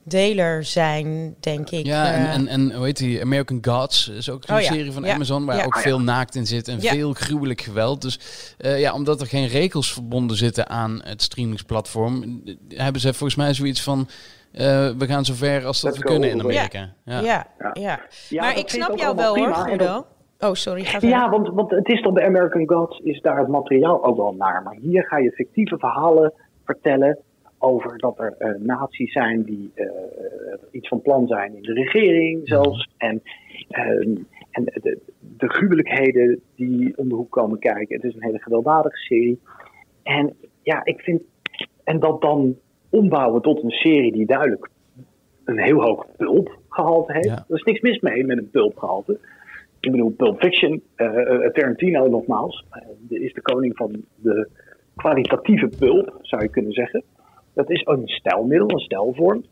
[0.03, 1.85] deler zijn, denk ik.
[1.85, 3.21] Ja, en, Eh, en, en hoe heet die?
[3.21, 5.65] American Gods is ook een Oh ja, serie van ja, Amazon waar ja.
[5.65, 5.81] ook ja.
[5.81, 6.91] veel naakt in zit en Ja.
[6.91, 8.01] veel gruwelijk geweld.
[8.01, 8.19] Dus
[8.57, 13.53] eh, ja, omdat er geen regels verbonden zitten aan het streamingsplatform, hebben ze volgens mij
[13.53, 14.07] zoiets van.
[14.51, 16.39] eh, we gaan zo ver als dat Let's we kunnen in.
[16.41, 16.79] Amerika.
[17.05, 17.21] ja, Ja.
[17.21, 17.99] ja, ja.
[18.29, 20.05] Ja, maar ik snap jou wel hoor, Guido.
[20.39, 21.09] Oh, sorry, ga verder.
[21.09, 24.35] Ja, want, want het is toch bij American Gods is daar het materiaal ook wel
[24.37, 24.63] naar.
[24.63, 26.33] Maar hier ga je fictieve verhalen
[26.65, 27.17] vertellen
[27.61, 29.85] over dat er eh, naties zijn die eh,
[30.71, 32.89] iets van plan zijn in de regering zelfs.
[32.97, 33.21] En,
[33.69, 34.15] ehm,
[34.51, 34.99] en de,
[35.37, 37.95] de gruwelijkheden die om de hoek komen kijken.
[37.95, 39.39] Het is een hele gewelddadige serie.
[40.03, 41.21] En ja, ik vind...
[41.83, 42.55] En dat dan
[42.89, 44.69] ombouwen tot een serie die duidelijk
[45.45, 47.25] een heel hoog pulpgehalte heeft.
[47.25, 47.45] Ja.
[47.47, 49.19] Er is niks mis mee met een pulpgehalte.
[49.79, 51.07] Ik bedoel, Pulp Fiction, eh,
[51.53, 52.65] Tarantino nogmaals,
[53.09, 54.49] is de koning van de
[54.95, 57.03] kwalitatieve pulp, zou je kunnen zeggen.
[57.53, 59.45] Dat is een stijlmiddel, een stijlvorm.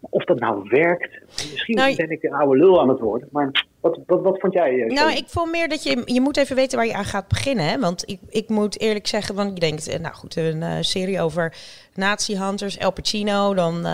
[0.00, 3.28] Of dat nou werkt, misschien Nou, ben ik een oude lul aan het worden.
[3.32, 4.80] Maar wat, wat, wat vond jij?
[4.82, 6.02] eh, Nou, ik vond meer dat je...
[6.04, 7.64] Je moet even weten waar je aan gaat beginnen.
[7.68, 7.78] Hè?
[7.78, 9.88] Want ik, ik moet eerlijk zeggen, want je denkt...
[9.88, 11.54] eh, Nou goed, een eh, serie over
[11.94, 13.54] nazi-hunters, El Pacino.
[13.54, 13.84] Dan...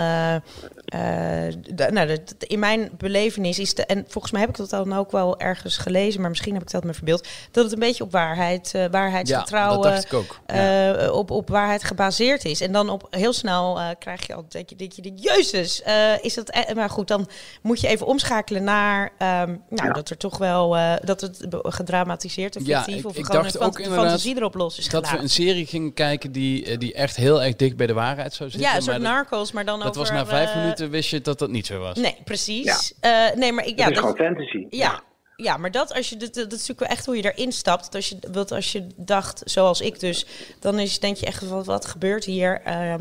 [0.92, 3.74] eh, nou, dat- in mijn belevenis is...
[3.74, 6.20] De, en volgens mij heb ik dat dan ook wel ergens gelezen...
[6.20, 7.28] maar misschien heb ik dat me verbeeld...
[7.50, 9.72] dat het een beetje op waarheid, Ja, waarheidsgetrouw...
[9.74, 10.40] dat dacht ik ook.
[10.46, 10.92] Ja.
[10.94, 12.60] eh, op, op waarheid gebaseerd is.
[12.60, 15.82] En dan op heel snel krijg je al dat je, dat je denkt, jezus,
[16.20, 16.54] is dat...
[16.54, 17.28] e- maar goed, dan
[17.62, 19.10] moet je even omschakelen naar...
[19.18, 19.92] ehm, nou, Ja.
[19.92, 20.76] dat er toch wel...
[21.04, 22.96] dat het gedramatiseerd of fictief...
[22.98, 25.66] ik- of ik gewoon dacht een ook fantasie erop los is dat we een serie
[25.66, 28.68] gingen kijken die, die echt heel erg dicht bij de waarheid zou zitten.
[28.70, 30.00] Ja, een soort maar dat, narcos, maar dan dat over...
[30.00, 31.96] was na vijf eh, wist je dat dat niet zo was.
[31.96, 32.94] Nee, precies.
[33.00, 34.66] Eh, nee, maar ik, ja, het is dat, gewoon fantasy.
[34.70, 35.02] Ja.
[35.36, 37.84] Ja, maar dat, als je, dat, dat is natuurlijk wel echt hoe je erin stapt.
[37.84, 40.26] Dat als je, wat als je dacht, zoals ik dus,
[40.60, 42.60] dan is, denk je echt, wat, wat gebeurt hier?
[42.64, 42.98] Ehm,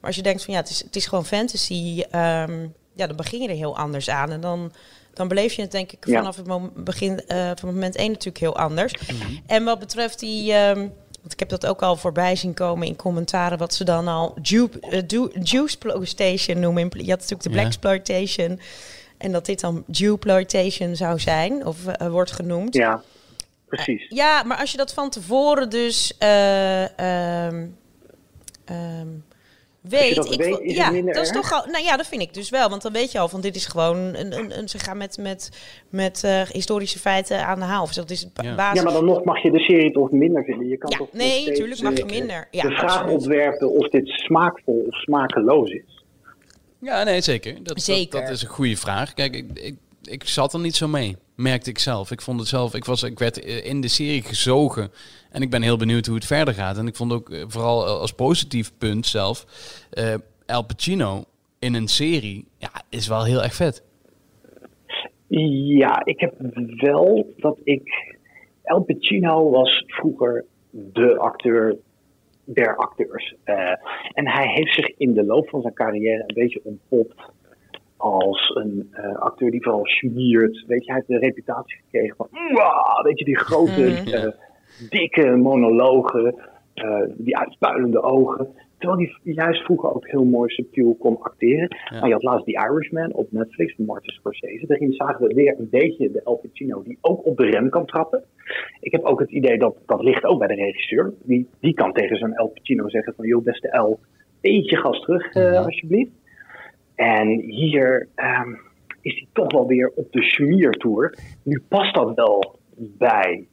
[0.00, 3.16] maar als je denkt van ja, het is, het is gewoon fantasy, ehm, ja, dan
[3.16, 4.30] begin je er heel anders aan.
[4.32, 4.72] En dan,
[5.14, 6.18] dan beleef je het denk ik Ja.
[6.18, 8.92] vanaf het mom- begin, eh, van moment één natuurlijk heel anders.
[9.46, 10.52] En wat betreft die...
[10.52, 10.88] ehm,
[11.24, 14.34] want ik heb dat ook al voorbij zien komen in commentaren, wat ze dan al
[14.42, 14.78] juice,
[15.10, 16.82] uh, juiceploitation noemen.
[16.82, 17.60] In pla- Je had natuurlijk de Ja.
[17.60, 18.60] blaxploitation.
[19.18, 22.74] En dat dit dan dewploitation zou zijn, of eh, wordt genoemd.
[22.74, 23.02] Ja,
[23.66, 24.06] precies.
[24.08, 27.66] Ja, maar als je dat van tevoren dus eh, ehm,
[28.64, 29.08] ehm,
[29.90, 31.30] weet, dat ik weet, is ja, dat is erg?
[31.30, 33.40] toch al, nou ja, dat vind ik dus wel, want dan weet je al van
[33.40, 35.50] dit is gewoon een, een, een ze gaan met met
[35.90, 37.82] met eh, historische feiten aan de haal.
[37.82, 38.54] Of dat is Ja.
[38.54, 38.78] basis.
[38.78, 40.68] Ja, maar dan nog mag je de serie toch minder vinden.
[40.68, 42.48] Je kan Ja, toch nee, natuurlijk mag je eh, minder.
[42.50, 43.20] Ja, de vraag absoluut.
[43.22, 46.02] opwerpen of dit smaakvol of smakeloos is.
[46.80, 47.56] Ja, nee, zeker.
[47.62, 48.18] Dat, Zeker.
[48.18, 49.14] Dat, dat is een goede vraag.
[49.14, 52.10] Kijk, ik, ik, ik zat er niet zo mee, merkte ik zelf.
[52.10, 54.90] Ik vond het zelf, ik, was, ik werd eh, in de serie gezogen
[55.30, 56.78] en ik ben heel benieuwd hoe het verder gaat.
[56.78, 59.46] En ik vond ook eh, vooral als positief punt zelf,
[59.90, 60.14] eh
[60.46, 61.24] El Pacino
[61.58, 63.82] in een serie, ja, is wel heel erg vet.
[65.28, 66.34] Ja, ik heb
[66.76, 68.16] wel dat ik.
[68.62, 71.76] El Pacino was vroeger de acteur
[72.44, 73.34] der acteurs.
[73.44, 73.70] Eh,
[74.12, 77.14] en hij heeft zich in de loop van zijn carrière een beetje ontpopt
[78.04, 80.64] als een eh, acteur die vooral schmiert.
[80.66, 82.28] Weet je, hij heeft de reputatie gekregen van,
[83.02, 84.08] weet je, die grote, Mhm.
[84.14, 84.30] eh,
[84.90, 86.34] dikke monologen,
[86.74, 88.48] eh, die uitpuilende ogen.
[88.78, 91.76] Terwijl hij juist vroeger ook heel mooi subtiel kon acteren.
[91.90, 94.66] Maar je had laatst The Irishman op Netflix van Martin Scorsese.
[94.66, 97.86] Daarin zagen we weer een beetje de El Pacino die ook op de rem kan
[97.86, 98.22] trappen.
[98.80, 101.12] Ik heb ook het idee dat dat ligt ook bij de regisseur.
[101.22, 103.26] Die, die kan tegen zo'n El Pacino zeggen van...
[103.26, 103.98] joh, beste El,
[104.40, 106.10] beetje gas terug alsjeblieft.
[106.94, 108.50] En hier ehm,
[109.00, 111.18] is hij toch wel weer op de schmiertour.
[111.42, 113.44] Nu past dat wel bij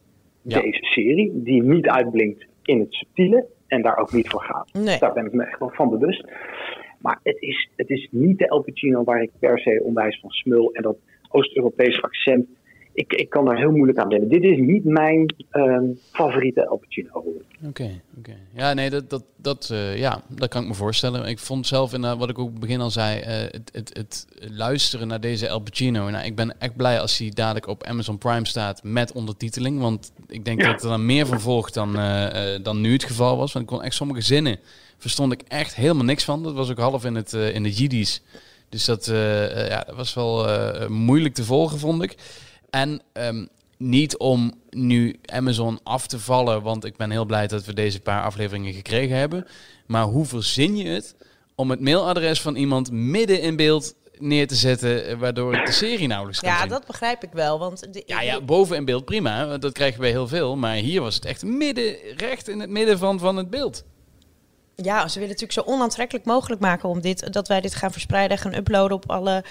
[0.41, 0.61] Ja.
[0.61, 4.73] deze serie, die niet uitblinkt in het subtiele en daar ook niet voor gaat.
[4.73, 4.99] Nee.
[4.99, 6.25] Daar ben ik me echt wel van bewust.
[6.99, 10.29] Maar het is, het is niet de El Pacino waar ik per se onwijs van
[10.29, 10.71] smul.
[10.73, 10.97] En dat
[11.29, 12.47] Oost-Europees accent,
[12.93, 14.29] ik, ik kan daar heel moeilijk aan wennen.
[14.29, 17.23] Dit is niet mijn ehm, favoriete El Pacino.
[17.67, 18.35] Oké, oké.
[18.53, 21.25] Ja, nee, dat, dat, dat, eh, ja, dat kan ik me voorstellen.
[21.25, 25.07] Ik vond zelf, in, wat ik ook begin al zei, eh, het, het, het luisteren
[25.07, 26.09] naar deze El Pacino.
[26.09, 29.79] Nou, ik ben echt blij als hij dadelijk op Amazon Prime staat met ondertiteling.
[29.79, 33.03] Want ik denk dat er dan meer van volgt dan, eh, eh, dan nu het
[33.03, 33.53] geval was.
[33.53, 34.57] Want ik kon echt sommige zinnen,
[34.97, 36.43] verstond ik echt helemaal niks van.
[36.43, 38.21] Dat was ook half in, het, eh, in de Jiddisch.
[38.71, 42.15] Dus dat, eh, eh, ja, dat was wel eh, moeilijk te volgen, vond ik.
[42.71, 43.45] En ehm,
[43.77, 47.99] niet om nu Amazon af te vallen, want ik ben heel blij dat we deze
[47.99, 49.47] paar afleveringen gekregen hebben.
[49.85, 51.15] Maar hoe verzin je het
[51.55, 55.71] om het mailadres van iemand midden in beeld neer te zetten, eh, waardoor ik de
[55.71, 56.69] serie nauwelijks kan Ja, zien?
[56.69, 57.59] dat begrijp ik wel.
[57.59, 60.55] Want de, Ja, ja, boven in beeld prima, want dat krijgen we heel veel.
[60.55, 63.83] Maar hier was het echt midden, recht in het midden van, van het beeld.
[64.83, 68.37] Ja, ze willen natuurlijk zo onaantrekkelijk mogelijk maken om dit, dat wij dit gaan verspreiden
[68.37, 69.43] en gaan uploaden op alle,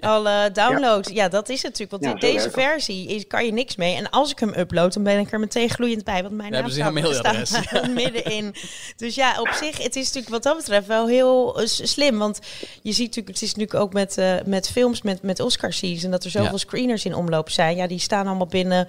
[0.00, 1.10] alle downloads.
[1.10, 1.28] Ja.
[1.28, 2.02] dat is het natuurlijk.
[2.02, 3.96] Want Ja, zo deze versie is, kan je niks mee.
[3.96, 6.22] En als ik hem upload, dan ben ik er meteen gloeiend bij.
[6.22, 7.48] Want mijn naam staat, mailadres.
[7.56, 8.54] staat middenin.
[8.96, 12.18] Dus ja, op zich, het is natuurlijk wat dat betreft wel heel eh, slim.
[12.18, 12.38] Want
[12.82, 16.10] je ziet natuurlijk, het is natuurlijk ook met, eh, met films, met, met Oscar season,
[16.10, 16.56] dat er zoveel Ja.
[16.56, 17.76] screeners in omloop zijn.
[17.76, 18.88] Ja, die staan allemaal binnen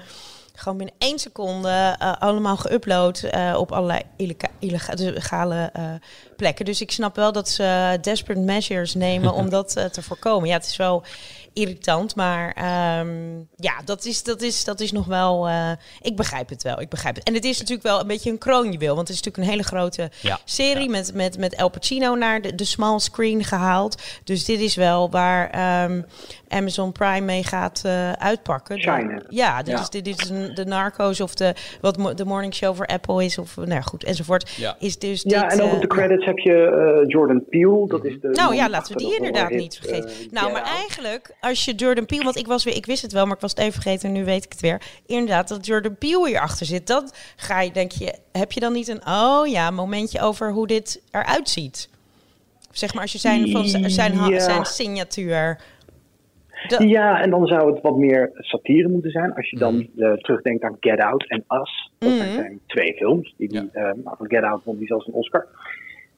[0.55, 5.83] gewoon binnen één seconde eh, allemaal geüpload eh, op allerlei illega- illegale eh,
[6.37, 6.65] plekken.
[6.65, 10.47] Dus ik snap wel dat ze desperate measures nemen om dat te voorkomen.
[10.49, 11.03] Ja, het is wel
[11.53, 15.49] irritant, maar ehm, ja, dat is, dat, is, dat is nog wel...
[16.01, 17.23] ik begrijp het wel, ik begrijp het.
[17.23, 19.67] En het is natuurlijk wel een beetje een kroonjuweel, want het is natuurlijk een hele
[19.77, 20.39] grote Ja.
[20.45, 24.01] serie met, met, met El Pacino naar de, de small screen gehaald.
[24.23, 26.01] Dus dit is wel waar ehm,
[26.51, 28.77] Amazon Prime mee gaat eh, uitpakken.
[29.29, 29.79] Ja, dit Ja.
[29.81, 33.25] is, dit is een, de Narcos of de, wat mo- de morning show voor Apple
[33.25, 34.49] is, of nou ja, goed, enzovoort.
[34.49, 34.75] Ja.
[34.79, 37.87] Is dus Ja, dit, en ook eh, op de credits heb je eh, Jordan Peele.
[37.87, 40.09] Dat is de nou ja, laten we die de inderdaad niet vergeten.
[40.09, 43.11] eh, nou, maar eigenlijk, als je Jordan Peele, want ik was weer, ik wist het
[43.11, 44.81] wel, maar ik was het even vergeten en nu weet ik het weer.
[45.05, 46.87] Inderdaad, dat Jordan Peele hierachter zit.
[46.87, 50.67] Dat ga je, denk je, heb je dan niet een, oh ja, momentje over hoe
[50.67, 51.89] dit eruit ziet?
[52.71, 54.39] Zeg maar, als je zijn, van zijn, Ja.
[54.39, 55.59] zijn signatuur.
[56.67, 59.33] De- Ja, en dan zou het wat meer satire moeten zijn.
[59.35, 60.03] Als je dan Mhm.
[60.03, 61.91] eh, terugdenkt aan Get Out en Us.
[61.97, 62.33] Dat Mhm.
[62.33, 63.33] zijn twee films.
[63.37, 65.47] Die, die, eh, nou, van Get Out vond hij zelfs een Oscar.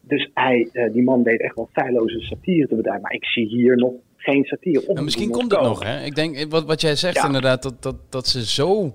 [0.01, 3.01] Dus hij, eh, die man deed echt wel feilloze satire te bedrijven.
[3.01, 4.81] Maar ik zie hier nog geen satire.
[4.93, 5.69] Nou, misschien komt het komen.
[5.69, 6.03] nog, hè?
[6.05, 7.25] Ik denk, wat, wat jij zegt Ja.
[7.25, 8.91] inderdaad, dat, dat, dat ze zo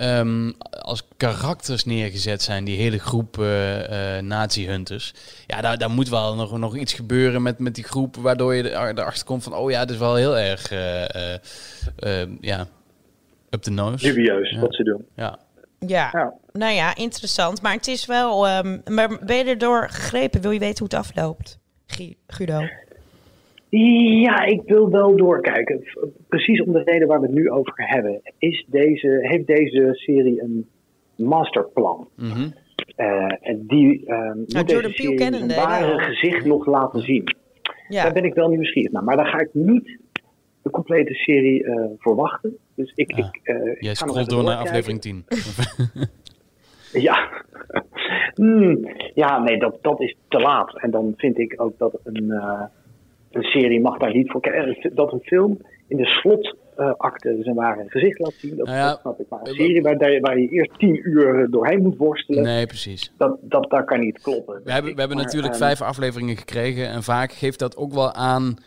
[0.00, 5.14] ehm, als karakters neergezet zijn, die hele groep eh eh nazi-hunters.
[5.46, 8.70] Ja, daar, daar moet wel nog, nog iets gebeuren met, met die groep, waardoor je
[8.70, 12.66] er- erachter komt van, oh ja, het is wel heel erg, eh, ja,
[13.50, 14.04] up the nose.
[14.06, 14.60] Dubieus Ja.
[14.60, 15.04] wat ze doen.
[15.16, 15.38] Ja.
[15.86, 16.08] Ja.
[16.12, 16.34] Ja.
[16.52, 17.62] nou ja, interessant.
[17.62, 20.40] Maar het is wel, ehm, maar ben je erdoor gegrepen?
[20.40, 22.68] Wil je weten hoe het afloopt, Gu- Guido?
[23.70, 25.84] Ja, ik wil wel doorkijken.
[26.28, 28.20] Precies om de reden waar we het nu over hebben.
[28.38, 30.68] Is deze, heeft deze serie een
[31.16, 32.08] masterplan?
[32.16, 32.48] Mhm.
[32.96, 37.36] Eh, en die eh moet Jordan deze serie een ware gezicht nog laten zien.
[37.88, 38.02] Ja.
[38.02, 39.04] Daar ben ik wel nieuwsgierig naar.
[39.04, 39.98] Maar daar ga ik niet
[40.62, 42.56] de complete serie eh voor wachten.
[42.74, 43.24] Dus ik, Ja.
[43.24, 45.24] ik, ik Jij ga nog door naar aflevering 10.
[46.92, 47.28] Ja.
[48.34, 50.80] Hmm, ja, nee, dat, dat is te laat.
[50.80, 52.32] En dan vind ik ook dat een,
[53.30, 54.94] een serie mag daar niet voor kijken.
[54.94, 59.00] Dat een film in de slotacte zijn ware gezicht laat zien, dat, Nou ja, dat
[59.00, 59.26] snap ik.
[59.28, 63.12] Maar een eh, serie waar, waar je eerst tien uur doorheen moet worstelen, nee, precies.
[63.16, 64.60] dat, dat, dat kan niet kloppen.
[64.64, 66.88] We hebben, we hebben Maar, natuurlijk ehm, vijf afleveringen gekregen.
[66.88, 68.58] En vaak geeft dat ook wel aan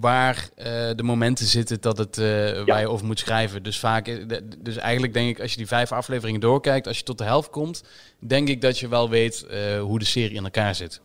[0.00, 3.62] waar eh, de momenten zitten dat het, eh, waar je over moet schrijven.
[3.62, 7.04] Dus, vaak, eh, dus eigenlijk denk ik, als je die vijf afleveringen doorkijkt, als je
[7.04, 7.84] tot de helft komt,
[8.18, 11.00] denk ik dat je wel weet eh, hoe de serie in elkaar zit.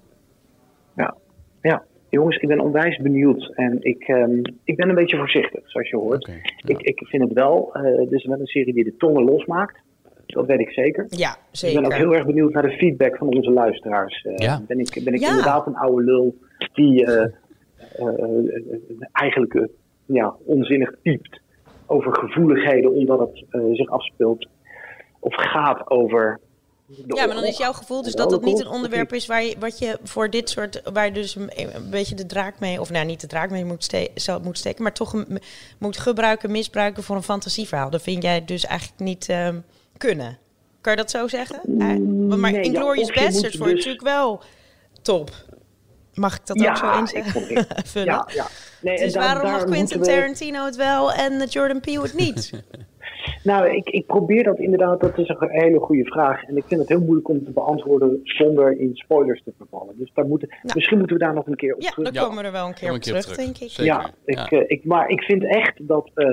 [0.95, 1.15] Ja,
[1.61, 1.83] ja.
[2.09, 3.51] Jongens, ik ben onwijs benieuwd.
[3.55, 6.25] En ik, ehm, ik ben een beetje voorzichtig, zoals je hoort.
[6.27, 6.33] Ja.
[6.73, 9.77] ik, ik vind het wel, eh dit is wel een serie die de tongen losmaakt.
[10.25, 11.05] Dat weet ik zeker.
[11.09, 11.93] Ja, Ik ben ook zeker.
[11.93, 14.21] heel erg benieuwd naar de feedback van onze luisteraars.
[14.23, 14.61] Eh, Ja.
[14.67, 15.27] Ben ik, ben ik Ja.
[15.29, 16.35] inderdaad een oude lul
[16.73, 17.25] die eh,
[19.11, 19.63] eigenlijk eh,
[20.05, 21.41] ja, onzinnig typt
[21.85, 24.47] over gevoeligheden omdat het eh, zich afspeelt
[25.19, 26.39] of gaat over.
[27.07, 29.55] Ja, maar dan is jouw gevoel dus dat dat niet een onderwerp is waar je,
[29.59, 32.89] wat je voor dit soort, waar je dus een, een beetje de draak mee, of
[32.89, 34.11] nou niet de draak mee moet, ste
[34.43, 35.39] moet steken, maar toch een,
[35.77, 37.89] moet gebruiken, misbruiken voor een fantasieverhaal.
[37.89, 39.59] Dat vind jij dus eigenlijk niet ehm,
[39.97, 40.37] kunnen.
[40.81, 41.55] Kan je dat zo zeggen?
[41.79, 41.87] Eh,
[42.27, 44.41] want maar nee, ja, je Basterds moet wordt dus- natuurlijk wel
[45.01, 45.31] top.
[46.13, 47.31] Mag ik dat ook zo Ja, ik inzeggen?
[47.31, 47.65] vond ik.
[47.87, 48.05] Vullen?
[48.05, 48.47] Ja, ja.
[48.81, 52.01] Nee, en Dus daar- waarom daar mag Quentin we- Tarantino het wel en Jordan Peele
[52.01, 52.51] het niet?
[53.43, 56.43] Nou, ik, ik probeer dat inderdaad, dat is een hele goede vraag.
[56.43, 59.95] En ik vind het heel moeilijk om te beantwoorden zonder in spoilers te vervallen.
[59.97, 62.11] Dus daar moeten, misschien moeten we daar nog een keer op Ja, terug.
[62.11, 63.37] dan komen we er wel een keer op een keer terug, terug.
[63.45, 63.69] denk ik.
[63.69, 63.93] Zeker.
[63.93, 64.45] Ja, ik, Ja.
[64.47, 66.25] eh, ik, maar ik vind echt dat eh,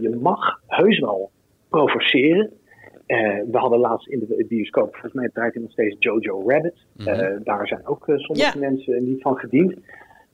[0.00, 1.30] je mag heus wel
[1.68, 2.50] provoceren.
[3.06, 3.18] Eh,
[3.50, 6.74] we hadden laatst in de bioscoop, volgens mij draait hij nog steeds Jojo Rabbit.
[6.96, 7.08] Mhm.
[7.08, 8.68] Eh, daar zijn ook sommige Ja.
[8.70, 9.74] mensen niet van gediend.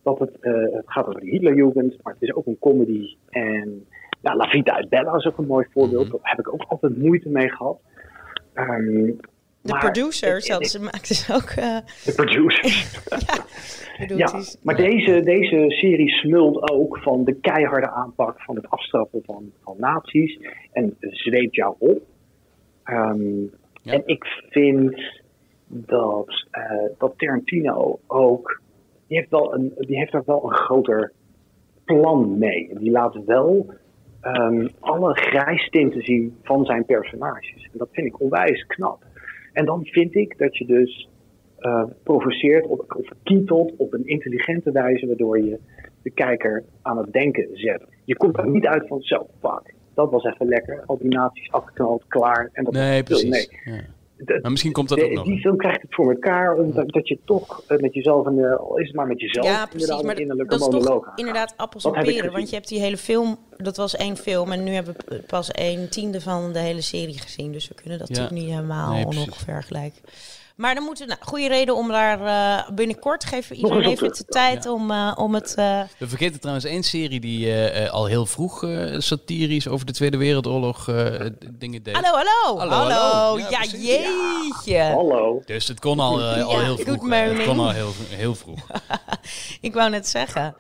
[0.03, 3.17] Dat het, eh, het gaat over de Hitlerjugend, maar het is ook een comedy.
[3.31, 3.87] En
[4.23, 6.05] ja, La Vita uit Bella is ook een mooi voorbeeld.
[6.09, 6.17] Mhm.
[6.17, 7.79] Daar heb ik ook altijd moeite mee gehad.
[8.55, 9.11] Ehm,
[9.61, 9.79] De eh,
[10.51, 11.51] hadden ze maakten ze ook...
[11.51, 13.01] eh De producers.
[13.99, 18.69] bedoel, Ja, is- maar deze, deze serie smult ook van de keiharde aanpak van het
[18.71, 20.39] afstraffen van, van nazi's
[20.73, 22.03] en zweept jou op.
[22.85, 23.41] Ehm,
[23.85, 23.93] Ja.
[23.93, 25.03] En ik vind
[25.67, 28.61] dat, eh, dat Tarantino ook,
[29.07, 31.13] die heeft, wel een, die heeft daar wel een groter
[31.85, 32.71] plan mee.
[32.79, 33.75] Die laat wel
[34.23, 37.69] ehm, alle grijstinten zien van zijn personages.
[37.73, 39.05] En dat vind ik onwijs knap.
[39.53, 41.09] En dan vind ik dat je dus
[41.59, 45.59] eh, provoceert of, of kietelt op een intelligente wijze, waardoor je
[46.03, 47.83] de kijker aan het denken zet.
[48.05, 50.83] Je komt er niet uit van zo, fuck, dat was even lekker.
[50.87, 52.51] Al die naties afgeknald, klaar.
[52.53, 53.31] En dat Nee, precies.
[53.31, 53.75] Nee.
[53.75, 53.83] Ja.
[54.43, 55.25] Maar misschien komt dat de- ook nog.
[55.25, 58.57] Die film krijgt het voor elkaar, omdat dat je toch eh, met jezelf, een, eh,
[58.57, 59.73] al is het maar met jezelf, Ja, precies.
[59.81, 62.33] inderdaad Maar innerlijke dat is monoloog toch inderdaad appels Dat en peren.
[62.33, 64.53] Want je hebt die hele film, dat was één film.
[64.53, 67.53] En nu hebben we pas een tiende van de hele serie gezien.
[67.53, 68.15] Dus we kunnen dat Ja.
[68.15, 70.01] natuurlijk niet helemaal Nee, nog vergelijken.
[70.57, 74.09] Maar dan moeten we, nou, goede reden om daar eh, binnenkort, geven iedereen op even
[74.13, 75.55] de tijd om, eh, om het...
[75.55, 79.87] eh, We vergeten trouwens één serie die eh, eh, al heel vroeg eh, satirisch over
[79.87, 81.95] de Tweede Wereldoorlog eh, dingen deed.
[81.97, 82.73] Hallo, hallo, hallo.
[82.75, 83.39] Hallo, hallo.
[83.51, 84.79] Ja, jeetje.
[84.79, 85.43] Hallo.
[85.47, 87.09] Dus het kon al, al Ja, heel vroeg.
[87.11, 88.67] Het kon al heel, heel vroeg.
[89.61, 90.57] Ik wou net zeggen.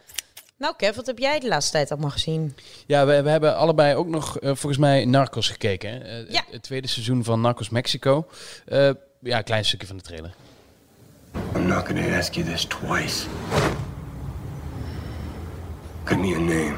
[0.58, 2.56] Nou Kev, wat heb jij de laatste tijd allemaal gezien?
[2.86, 5.90] Ja, we, we hebben allebei ook nog volgens mij Narcos gekeken.
[5.90, 6.16] Hè?
[6.16, 6.24] Ja.
[6.26, 8.26] het, het tweede seizoen van Narcos Mexico.
[8.66, 8.90] Eh,
[9.22, 10.34] ja, een klein stukje van de trailer.
[11.54, 13.26] I'm not gonna ask you this twice.
[16.04, 16.76] Give me a name.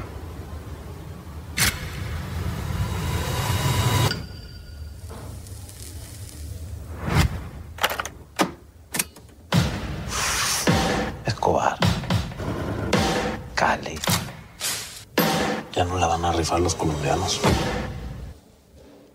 [11.24, 11.78] Escobar.
[13.54, 13.98] Cali.
[15.70, 17.40] Ya no la van a rifar los colombianos.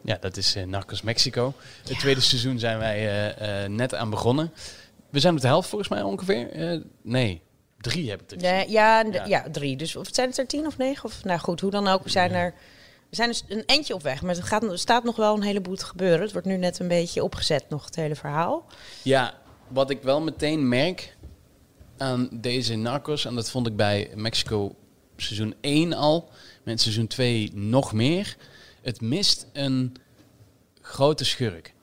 [0.03, 1.53] Ja, dat is eh, Narcos Mexico.
[1.87, 4.51] Het tweede seizoen zijn wij eh, eh, net aan begonnen.
[5.09, 6.81] We zijn op de helft volgens mij ongeveer.
[7.01, 7.41] Nee,
[7.77, 8.37] drie heb ik er.
[8.37, 9.25] Nee, ja, Ja.
[9.25, 9.45] ja.
[9.51, 9.77] drie.
[9.77, 11.05] Dus of zijn het er tien of negen?
[11.05, 12.03] Of, nou goed, hoe dan ook.
[12.03, 12.53] We zijn er.
[13.09, 15.41] We zijn dus een eindje op weg, maar het gaat, er staat nog wel een
[15.41, 16.21] heleboel te gebeuren.
[16.21, 18.65] Het wordt nu net een beetje opgezet, nog het hele verhaal.
[19.01, 19.33] Ja,
[19.67, 21.17] wat ik wel meteen merk
[21.97, 24.75] aan deze Narcos, en dat vond ik bij Mexico
[25.17, 26.29] seizoen 1 al,
[26.63, 28.37] met seizoen 2 nog meer.
[28.81, 29.95] Het mist een
[30.81, 31.73] grote schurk.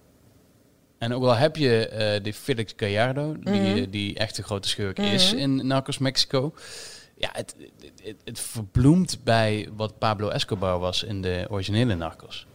[0.98, 4.98] En ook al heb je die Felix Gallardo, die, eh, die echt een grote schurk
[4.98, 6.54] is in Narcos Mexico.
[7.18, 7.54] Ja, het,
[8.02, 12.46] het, het, verbloemt bij wat Pablo Escobar was in de originele Narcos.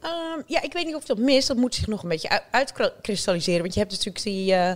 [0.00, 1.48] Ehm, ja, ik weet niet of dat mist.
[1.48, 3.60] Dat moet zich nog een beetje uitkristalliseren.
[3.60, 4.54] Want je hebt natuurlijk die.
[4.54, 4.72] eh,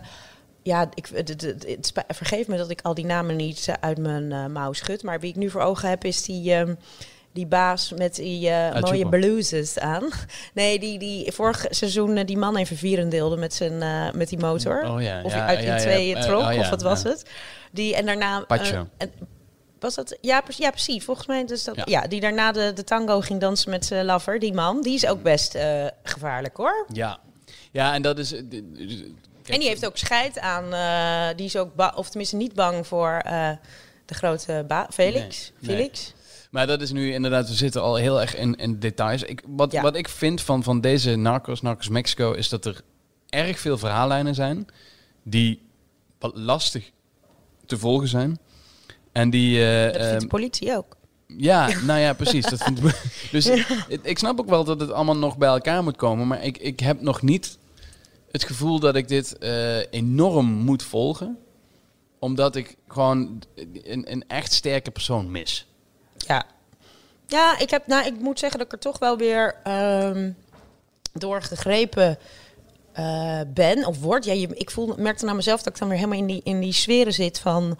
[0.62, 4.46] ja, ik, het, vergeef me dat ik al die namen niet eh, uit mijn eh,
[4.46, 5.02] mouw schud.
[5.02, 6.52] Maar wie ik nu voor ogen heb, is die.
[6.52, 6.74] ehm,
[7.34, 10.08] die baas met die eh, mooie blouses aan.
[10.54, 14.28] Nee, die, die vorig seizoen eh, die man even vieren deelde met, zijn, eh, met
[14.28, 14.84] die motor.
[14.84, 17.30] Oh ja, of ja, uit die ja, twee trok, oh of wat was het?
[17.70, 18.44] Die, en daarna...
[18.46, 19.12] en-
[19.78, 20.18] was dat?
[20.20, 21.04] Ja, ja, precies.
[21.04, 21.82] Volgens mij dus dat.
[21.84, 22.00] Ja.
[22.00, 24.38] Die daarna de, de tango ging dansen met zijn lover.
[24.38, 25.58] Die man, die is ook best
[26.02, 26.86] gevaarlijk hoor.
[26.92, 27.18] Ja,
[27.70, 28.32] ja en dat is...
[28.32, 28.48] en
[29.44, 30.64] die heeft ook scheid aan.
[31.36, 33.22] die is ook, of tenminste niet bang voor
[34.04, 35.52] de grote Felix.
[35.58, 35.90] Nee, nee.
[36.54, 39.22] Maar dat is nu inderdaad, we zitten al heel erg in, in details.
[39.22, 39.82] Ik, wat, Ja.
[39.82, 42.80] wat ik vind van, van deze Narcos, Narcos Mexico, is dat er
[43.28, 44.66] erg veel verhaallijnen zijn
[45.22, 45.62] die
[46.18, 46.90] wat lastig
[47.66, 48.38] te volgen zijn.
[49.12, 49.64] En die...
[49.66, 50.96] eh, Dat vindt de ehm, politie ook.
[51.26, 52.44] ja, nou ja, precies.
[52.46, 52.70] Dat
[53.32, 56.26] dus ik, ik snap ook wel dat het allemaal nog bij elkaar moet komen.
[56.26, 57.58] Maar ik, ik heb nog niet
[58.30, 61.38] het gevoel dat ik dit eh, enorm moet volgen.
[62.18, 63.42] Omdat ik gewoon
[63.82, 65.66] een, een echt sterke persoon mis.
[66.26, 66.44] Ja.
[67.26, 70.30] Ja, ik, heb, nou, ik moet zeggen dat ik er toch wel weer ehm
[71.14, 72.18] door gegrepen
[72.92, 74.24] eh, ben of word.
[74.24, 76.60] Ja, je, ik voel, merkte naar mezelf dat ik dan weer helemaal in die, in
[76.60, 77.78] die sferen zit van...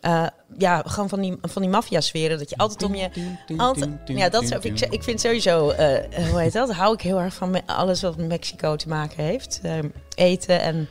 [0.00, 0.26] eh,
[0.58, 2.38] ja, gewoon van die, van die maffia-sferen.
[2.38, 3.08] Dat je altijd om je...
[3.56, 5.70] Altijd, ja, dat is, ik, ik vind sowieso...
[5.70, 6.72] eh, hoe heet dat?
[6.72, 9.60] Hou ik heel erg van alles wat met Mexico te maken heeft.
[9.62, 10.88] Ehm, eten en...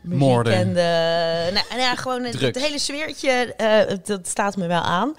[0.00, 0.52] Muziek Moorden.
[0.52, 3.54] en de, nou, en ja, gewoon het, het hele sfeertje,
[4.04, 5.14] dat staat me wel aan.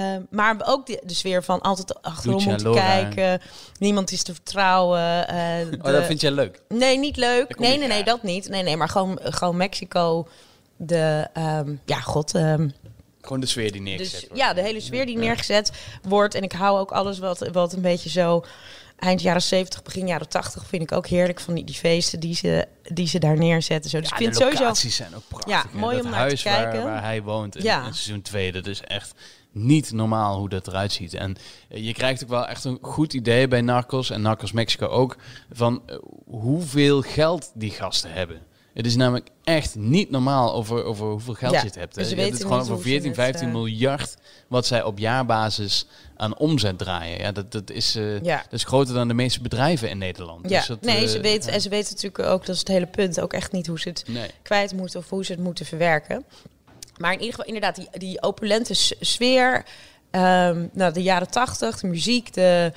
[0.00, 3.40] Ehm, maar ook de, de sfeer van altijd achterom moeten kijken.
[3.78, 5.28] Niemand is te vertrouwen.
[5.28, 6.60] eh, Oh, dat vind jij leuk?
[6.68, 7.58] Nee, niet leuk.
[7.58, 8.48] Nee, nee, nee, dat niet.
[8.48, 10.28] Nee, nee, maar gewoon, gewoon Mexico.
[10.76, 12.34] De, ehm, ja, god.
[12.34, 12.68] ehm,
[13.20, 14.42] Gewoon de sfeer die neergezet dus, wordt.
[14.42, 15.72] ja, de hele sfeer die neergezet
[16.02, 16.34] wordt.
[16.34, 18.44] En ik hou ook alles wat, wat een beetje zo...
[18.98, 22.34] Eind jaren 70, begin jaren 80 vind ik ook heerlijk van die, die feesten die
[22.34, 23.90] ze, die ze daar neerzetten.
[23.90, 24.00] Zo.
[24.00, 24.62] Dus Ja, ik vind de het sowieso...
[24.62, 25.52] locaties zijn ook prachtig.
[25.52, 26.84] Ja, mooi om naar te huis waar- kijken.
[26.84, 27.78] Waar, hij woont in, Ja.
[27.86, 29.12] in seizoen 2, dat is echt
[29.52, 31.14] niet normaal hoe dat eruit ziet.
[31.14, 31.36] En
[31.68, 35.16] eh, je krijgt ook wel echt een goed idee bij Narcos en Narcos Mexico ook
[35.52, 35.96] van eh,
[36.26, 38.40] hoeveel geld die gasten hebben.
[38.74, 41.94] Het is namelijk echt niet normaal over, over hoeveel geld Ja, je het hebt.
[41.94, 42.14] dus hè.
[42.14, 44.16] je hebt het gewoon over hoe ze 14, het, 15 eh, miljard
[44.48, 45.86] wat zij op jaarbasis
[46.16, 47.18] aan omzet draaien.
[47.18, 48.36] Ja, dat, dat, is, eh, Ja.
[48.36, 50.48] dat is groter dan de meeste bedrijven in Nederland.
[50.50, 52.86] Ja, Dus dat, nee, ze weten, en ze weten natuurlijk ook, dat is het hele
[52.86, 54.30] punt, ook echt niet hoe ze het Nee.
[54.42, 56.24] kwijt moeten of hoe ze het moeten verwerken.
[57.00, 59.64] Maar in ieder geval, inderdaad, die, die opulente sfeer,
[60.10, 62.72] ehm, nou, de jaren tachtig, de muziek, de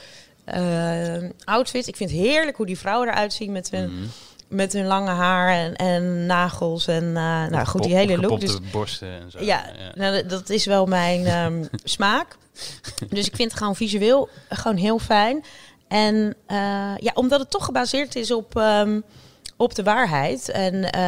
[0.45, 1.87] ehm outfits.
[1.87, 4.05] Ik vind het heerlijk hoe die vrouwen eruit zien met hun, Mhm.
[4.47, 6.87] met hun lange haar en, en nagels.
[6.87, 7.13] En uh,
[7.47, 8.39] nou goed, die hele look.
[8.39, 9.43] Dus, borsten en zo.
[9.43, 9.65] ja,
[9.95, 12.35] Nou, dat- is wel mijn ehm, smaak.
[13.09, 15.43] Dus ik vind het gewoon visueel gewoon heel fijn.
[15.87, 16.57] En eh,
[16.97, 18.55] ja, omdat het toch gebaseerd is op,
[19.63, 20.49] op de waarheid.
[20.49, 21.01] En eh,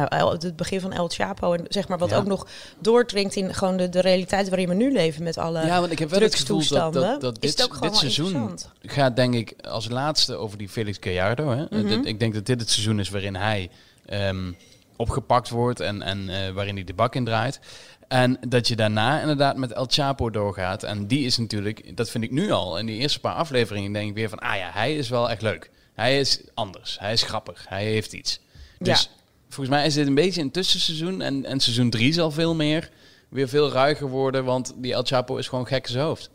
[0.00, 1.52] nou, het begin van El Chapo.
[1.52, 2.16] En zeg maar wat Ja.
[2.16, 2.46] ook nog
[2.78, 5.98] doordringt in gewoon de, de realiteit waarin we nu leven met alle Ja, want ik
[5.98, 10.58] heb wel het gevoel dat, dat, dit, dit seizoen gaat denk ik als laatste over
[10.58, 11.50] die Felix Gallardo.
[11.50, 11.64] Hè?
[11.70, 11.88] Mhm.
[11.88, 13.70] Dit- ik denk dat dit het seizoen is waarin hij
[14.06, 14.52] ehm,
[14.96, 17.60] opgepakt wordt en, en eh, waarin hij de bak in draait.
[18.08, 20.82] En dat je daarna inderdaad met El Chapo doorgaat.
[20.82, 24.08] En die is natuurlijk, dat vind ik nu al, in die eerste paar afleveringen denk
[24.08, 25.70] ik weer van, ah ja, hij is wel echt leuk.
[25.94, 28.40] Hij is anders, hij is grappig, hij heeft iets.
[28.78, 29.08] Dus Ja.
[29.48, 31.20] volgens mij is dit een beetje een tussenseizoen.
[31.20, 32.90] En, en seizoen 3 zal veel meer,
[33.28, 36.30] weer veel ruiger worden, want die El Chapo is gewoon gek in zijn hoofd.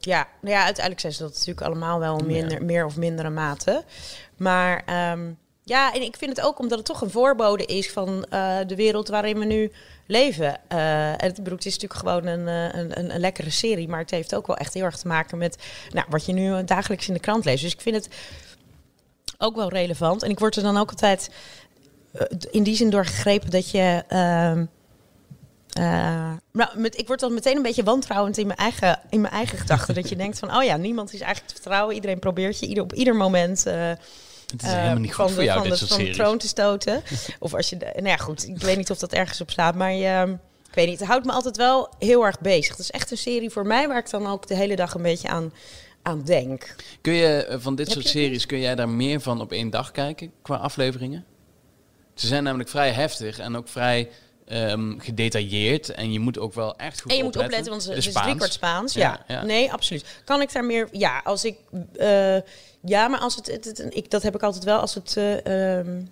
[0.00, 3.30] Ja, nou ja, uiteindelijk zijn ze dat natuurlijk allemaal wel in minder, meer of mindere
[3.30, 3.84] mate.
[4.36, 5.30] Maar ehm,
[5.64, 8.74] ja, en ik vind het ook omdat het toch een voorbode is van eh, de
[8.76, 9.72] wereld waarin we nu
[10.06, 10.60] leven.
[10.68, 13.88] Eh, en het, bedoel, het is natuurlijk gewoon een, eh, een, een, een lekkere serie,
[13.88, 15.56] maar het heeft ook wel echt heel erg te maken met
[15.90, 17.62] nou, wat je nu dagelijks in de krant leest.
[17.62, 18.08] Dus ik vind het
[19.42, 20.22] ook wel relevant.
[20.22, 21.30] En ik word er dan ook altijd
[22.12, 24.02] eh, in die zin door gegrepen dat je.
[24.08, 24.64] ehm,
[25.72, 29.32] eh, nou, met, ik word dan meteen een beetje wantrouwend in mijn eigen, in mijn
[29.32, 29.94] eigen gedachten.
[29.94, 31.94] dat je denkt van, oh ja, niemand is eigenlijk te vertrouwen.
[31.94, 33.66] Iedereen probeert je ieder, op ieder moment...
[33.66, 33.88] eh,
[34.46, 36.14] Het is helemaal niet goed van voor de, jou, van dit de, soort van de
[36.14, 37.02] troon te stoten.
[37.38, 37.76] of als je...
[37.76, 39.74] De, nou ja, goed, ik weet niet of dat ergens op slaat.
[39.74, 40.36] Maar je,
[40.68, 42.68] ik weet niet, het houdt me altijd wel heel erg bezig.
[42.70, 45.02] Het is echt een serie voor mij waar ik dan ook de hele dag een
[45.02, 45.52] beetje aan,
[46.02, 46.74] aan denk.
[47.00, 49.70] Kun je eh, van dit Heb soort series, kun jij daar meer van op één
[49.70, 51.24] dag kijken qua afleveringen?
[52.14, 54.10] Ze zijn namelijk vrij heftig en ook vrij
[54.46, 55.88] ehm, gedetailleerd.
[55.90, 57.58] En je moet ook wel echt goed En je moet opletten.
[57.58, 58.92] opletten, want het Het is driekwart Spaans.
[58.94, 59.24] Ja.
[59.28, 59.44] Ja, ja.
[59.44, 60.04] nee, absoluut.
[60.24, 60.88] Kan ik daar meer...
[60.92, 61.56] Ja, als ik...
[61.96, 62.36] eh,
[62.84, 63.46] ja, maar als het...
[63.46, 64.78] het, het- ik, dat heb ik altijd wel.
[64.80, 66.02] Als het eh, ehm,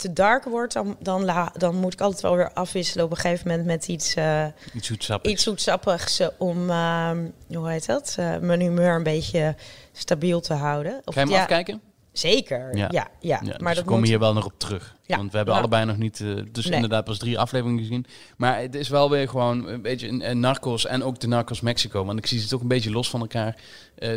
[0.00, 3.16] te dark wordt, dan, dan, la, dan moet ik altijd wel weer afwisselen op een
[3.16, 5.34] gegeven moment met iets, eh, Iets zoetsappigs.
[5.34, 6.20] iets zoetsappigs.
[6.20, 8.16] eh, om, ehm, hoe heet dat?
[8.40, 9.54] Mijn humeur een beetje
[9.92, 11.00] stabiel te houden.
[11.04, 11.80] Of, Ga je hem ja, afkijken?
[12.12, 12.88] Zeker, ja.
[12.90, 14.94] ja, Ja, Maar dus dat we komen moet- hier wel nog op terug.
[15.06, 15.66] Ja, Want we hebben nou.
[15.66, 16.18] allebei nog niet,
[16.52, 16.74] dus Nee.
[16.74, 18.06] inderdaad pas drie afleveringen gezien.
[18.36, 21.60] Maar het is wel weer gewoon een beetje een, een Narcos en ook de Narcos
[21.60, 22.04] Mexico.
[22.04, 23.56] Want ik zie ze toch een beetje los van elkaar.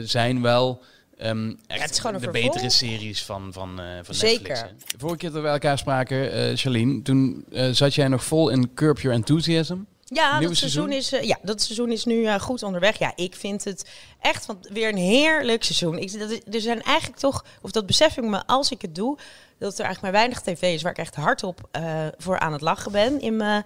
[0.04, 0.82] zijn wel
[1.18, 2.54] ehm, echt het is gewoon een de vervolg.
[2.54, 4.48] betere series van, van, eh van Zeker.
[4.48, 4.62] Netflix.
[4.62, 4.98] hè.
[4.98, 8.74] Vorige keer dat we elkaar spraken, eh Charlene, toen eh, zat jij nog vol in
[8.74, 9.78] Curb Your Enthusiasm.
[10.06, 11.20] Ja, Nieuwe dat seizoen, seizoen?
[11.22, 13.00] is, ja, dat seizoen is nu goed onderweg.
[13.00, 13.90] Ja, ik vind het
[14.22, 15.98] echt want weer een heerlijk seizoen.
[15.98, 19.18] Ik, dat, er zijn eigenlijk toch, of dat besef ik me als ik het doe,
[19.58, 21.84] dat er eigenlijk maar weinig tv is waar ik echt hardop eh
[22.18, 23.20] voor aan het lachen ben.
[23.22, 23.64] In mijn,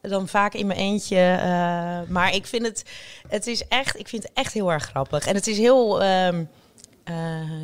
[0.00, 1.16] dan vaak in mijn eentje.
[1.42, 2.82] eh, maar ik vind het,
[3.28, 5.26] het is echt, ik vind het echt heel erg grappig.
[5.26, 6.02] En het is heel.
[6.02, 6.40] ehm, eh,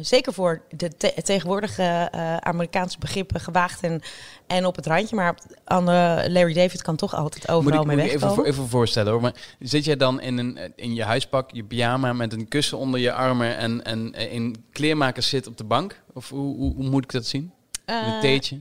[0.00, 1.82] zeker voor de te- tegenwoordige
[2.12, 4.02] eh, Amerikaanse begrippen gewaagd en,
[4.46, 5.16] en op het randje.
[5.16, 5.34] Maar
[5.64, 9.12] Anne, Larry David kan toch altijd overal ik, mee moet ik even, voor- even voorstellen
[9.12, 9.20] hoor.
[9.20, 13.00] Maar zit jij dan in, een, in je huispak, je pyjama met een kussen onder
[13.00, 16.00] je armen en, en eh, in kleermakers zit op de bank?
[16.12, 17.52] Of hoe, hoe, hoe moet ik dat zien?
[17.84, 18.60] Eh, een theetje?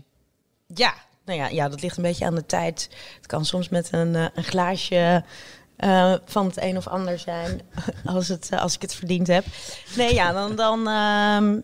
[0.67, 0.93] Ja,
[1.25, 2.89] nou ja, ja, dat ligt een beetje aan de tijd.
[3.17, 5.23] Het kan soms met een, eh, een glaasje
[5.83, 7.61] eh, van het een of ander zijn,
[8.05, 9.45] als, het, eh, als ik het verdiend heb.
[9.95, 10.55] Nee, ja, dan...
[10.55, 11.59] dan ehm,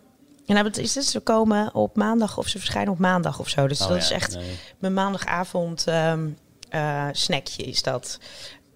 [0.46, 1.06] en nou, wat is het?
[1.06, 3.68] Ze komen op maandag of ze verschijnen op maandag of zo.
[3.68, 4.58] Dus Oh dat ja, is echt nee.
[4.80, 6.28] mijn maandagavond ehm,
[6.70, 8.20] eh, snackje is dat.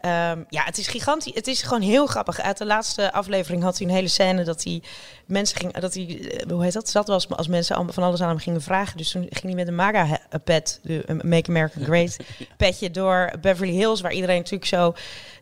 [0.03, 1.33] Ehm, ja, het is gigantisch.
[1.33, 2.41] Het is gewoon heel grappig.
[2.41, 4.81] Uit de laatste aflevering had hij een hele scène dat hij
[5.25, 6.89] mensen ging, dat hij, eh, hoe heet dat?
[6.89, 8.97] Zat was als mensen allemaal van alles aan hem gingen vragen.
[8.97, 12.17] Dus toen ging hij met een MAGA-pet, de Make America Great
[12.57, 14.93] petje door Beverly Hills, waar iedereen natuurlijk zo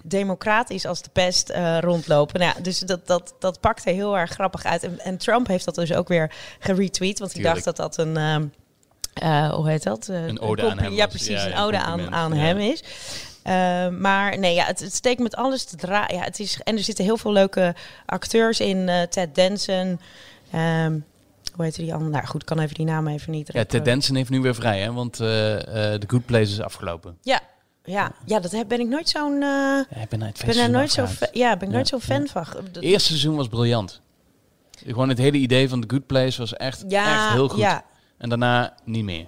[0.03, 2.39] democratisch als de pest eh, rondlopen.
[2.39, 4.83] Nou, ja, dus dat, dat, dat pakte heel erg grappig uit.
[4.83, 8.17] En, en Trump heeft dat dus ook weer geretweet, want hij dacht dat dat een...
[8.17, 8.45] ehm,
[9.13, 10.07] eh, hoe heet dat?
[10.07, 11.27] Een ode aan hem Ja, precies.
[11.27, 12.83] Ja, een ode aan, aan hem is.
[13.43, 16.15] Eh, maar nee, ja, het, het steekt met alles te draaien.
[16.15, 17.75] Ja, het is, en er zitten heel veel leuke
[18.05, 18.89] acteurs in.
[18.89, 19.99] eh, Ted Danson.
[20.51, 20.99] ehm,
[21.55, 22.11] hoe heet die andere?
[22.11, 23.49] Nou goed, ik kan even die naam even niet.
[23.53, 24.93] Ja, Ted Danson heeft nu weer vrij, hè?
[24.93, 25.53] Want eh,
[25.93, 27.17] eh, The Good Place is afgelopen.
[27.21, 27.39] Ja,
[27.83, 29.33] ja, ja, dat heb, ben ik nooit zo'n.
[29.33, 31.05] eh, Ja, ik ben het ben daar nooit zo.
[31.31, 32.27] Ja, ben ik Ja, nooit zo'n fan ja.
[32.27, 32.45] van.
[32.63, 34.01] Het eerste seizoen was briljant.
[34.85, 37.59] Gewoon het hele idee van The Good Place was echt, echt heel goed.
[37.59, 37.83] ja.
[38.17, 39.25] En daarna niet meer.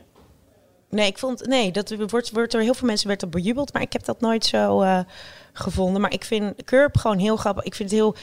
[0.93, 3.93] Nee, ik vond nee, dat wordt, wordt heel veel mensen werd er bejubeld, maar ik
[3.93, 4.99] heb dat nooit zo eh,
[5.53, 6.01] gevonden.
[6.01, 7.63] Maar ik vind Curb gewoon heel grappig.
[7.63, 8.15] Ik vind het heel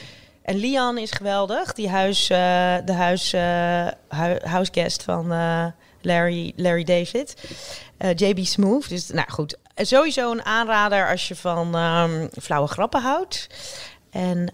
[0.43, 2.37] en Lian is geweldig, die huis, eh,
[2.85, 5.65] de huis, eh hu- houseguest van eh,
[6.01, 7.33] Larry, Larry David,
[7.97, 8.89] Eh, JB Smooth.
[8.89, 13.47] Dus nou goed, sowieso een aanrader als je van ehm, flauwe grappen houdt.
[14.11, 14.51] En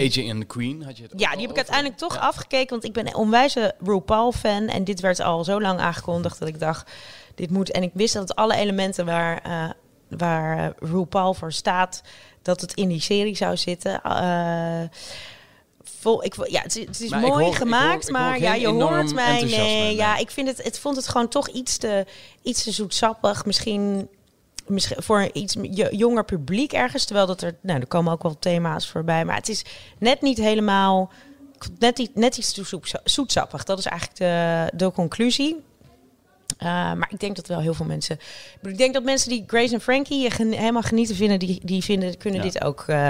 [0.00, 2.20] AJ and the Queen had je het ja, die heb ik uiteindelijk toch Ja.
[2.20, 2.70] afgekeken.
[2.70, 4.66] Want ik ben een onwijze RuPaul-fan.
[4.68, 6.90] En dit werd al zo lang aangekondigd dat ik dacht,
[7.34, 7.70] dit moet...
[7.70, 9.70] En ik wist dat alle elementen waar, eh,
[10.18, 12.02] waar eh, RuPaul voor staat...
[12.42, 14.02] dat het in die serie zou zitten.
[14.02, 14.82] Eh,
[16.00, 18.06] vol, ik, ja, het is, het is Maar ik mooi hoor- ik gemaakt, hoor- ik
[18.06, 19.42] hoor maar ja, je hoort mij.
[19.44, 19.94] nee.
[19.96, 22.06] ja, ik vind het, het vond het gewoon toch iets te,
[22.42, 23.44] iets te zoetsappig.
[23.44, 24.08] Misschien,
[24.68, 25.56] misschien voor een iets
[25.90, 27.04] jonger publiek ergens.
[27.04, 29.24] Terwijl dat er, nou, er komen ook wel thema's voorbij.
[29.24, 29.64] Maar het is
[29.98, 31.10] net niet helemaal,
[31.78, 33.64] net, niet, net iets te zoet- zoetsappig.
[33.64, 35.56] Dat is eigenlijk de, de conclusie.
[36.62, 38.18] Uh, maar ik denk dat wel heel veel mensen.
[38.62, 42.44] Ik denk dat mensen die Grace en Frankie helemaal genieten vinden, die, die vinden, kunnen
[42.44, 42.50] Ja.
[42.50, 43.08] dit ook eh,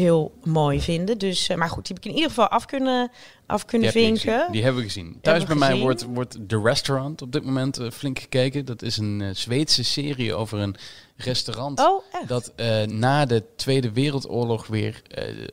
[0.00, 1.18] heel mooi vinden.
[1.18, 3.10] Dus, eh, maar goed, die heb ik in ieder geval af kunnen,
[3.46, 4.52] af kunnen Die, vinken.
[4.52, 5.18] die hebben we gezien.
[5.22, 5.82] Thuis bij mij gezien.
[5.82, 8.64] wordt, wordt The Restaurant op dit moment eh, flink gekeken.
[8.64, 10.76] Dat is een eh, Zweedse serie over een
[11.16, 12.52] restaurant Oh, dat
[12.86, 15.02] na de Tweede Wereldoorlog weer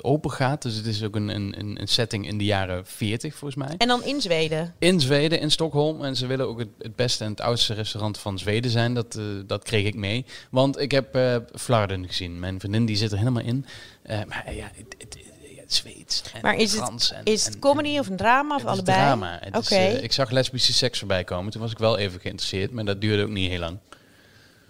[0.02, 0.62] open gaat.
[0.62, 3.76] Dus het is ook een, een, een setting in de jaren 40 volgens mij.
[3.78, 4.76] En dan in Zweden.
[4.80, 6.04] In Zweden, in Stockholm.
[6.04, 8.94] En ze willen ook het, het beste en het oudste restaurant van Zweden zijn.
[8.94, 10.26] Dat, dat kreeg ik mee.
[10.50, 11.20] Want ik heb
[11.56, 12.40] Flarden gezien.
[12.40, 13.66] Mijn vriendin die zit er helemaal in.
[14.08, 15.18] Eh, maar ja, het, het,
[15.56, 18.56] ja, het Zweeds en Maar is het, en, is het en- comedy of een drama
[18.56, 18.98] of het is allebei?
[18.98, 19.40] drama.
[19.42, 19.76] Het Oké.
[19.76, 21.52] eh, ik zag lesbische seks voorbij komen.
[21.52, 22.72] Toen was ik wel even geïnteresseerd.
[22.72, 23.78] Maar dat duurde ook niet heel lang.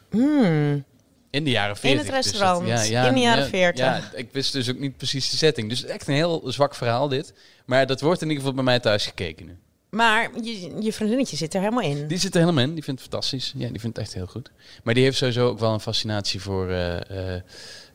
[0.09, 0.83] Hmm.
[1.29, 2.05] In de jaren 40.
[2.05, 3.85] het dus dat- restaurant, in de jaren ja, 40.
[3.85, 5.69] Ja, ik wist dus ook niet precies de setting.
[5.69, 7.33] Dus echt een heel zwak verhaal dit.
[7.65, 9.57] Maar dat wordt in ieder geval bij mij thuis gekeken nu.
[9.89, 12.07] Maar je, je vriendinnetje zit er helemaal in.
[12.07, 12.73] Die zit er helemaal in.
[12.73, 13.53] Die vindt het fantastisch.
[13.55, 14.51] Ja, die vindt het echt heel goed.
[14.83, 17.33] Maar die heeft sowieso ook wel een fascinatie voor, eh,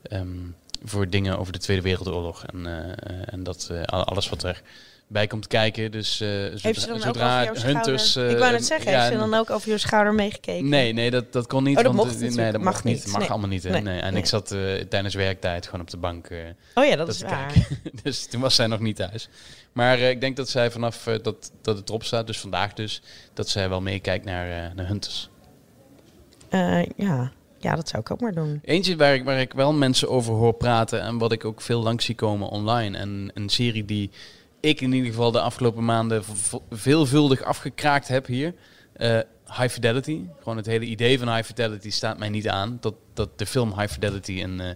[0.03, 0.29] ehm,
[0.85, 2.45] voor dingen over de Tweede Wereldoorlog.
[2.47, 5.91] En, eh, eh, en dat eh, al- alles wat erbij komt kijken.
[5.91, 8.17] Dus zodra, heeft ze dan ook zodra over jouw Hunters...
[8.17, 10.69] eh, ik wou net zeggen, ja, heeft ze dan ook over je schouder meegekeken?
[10.69, 11.77] Nee, nee, dat, dat kon niet.
[11.79, 12.95] Oh, dat want, mocht nee, dat Mag niet.
[13.05, 13.07] niet.
[13.13, 13.31] Mag Nee.
[13.31, 13.63] allemaal niet.
[13.63, 13.71] hè.
[13.71, 13.81] Nee.
[13.83, 14.01] Nee.
[14.01, 14.49] En ik zat
[14.89, 16.29] tijdens werktijd gewoon op de bank.
[16.75, 17.55] Oh ja, dat, dat is waar.
[18.03, 19.29] dus toen was zij nog niet thuis.
[19.73, 23.03] Maar ik denk dat zij vanaf dat, dat het erop staat, dus vandaag dus,
[23.35, 25.31] dat zij wel meekijkt naar, naar Hunters.
[26.97, 27.33] Ja.
[27.63, 28.61] Ja, dat zou ik ook maar doen.
[28.65, 31.83] Eentje waar ik, waar ik wel mensen over hoor praten en wat ik ook veel
[31.83, 32.99] langs zie komen online.
[32.99, 34.11] En een serie die
[34.61, 36.23] ik in ieder geval de afgelopen maanden
[36.71, 38.55] veelvuldig afgekraakt heb hier.
[38.93, 40.21] eh, High Fidelity.
[40.39, 42.79] Gewoon het hele idee van High Fidelity staat mij niet aan.
[42.81, 44.69] Dat, dat de film High Fidelity een, eh,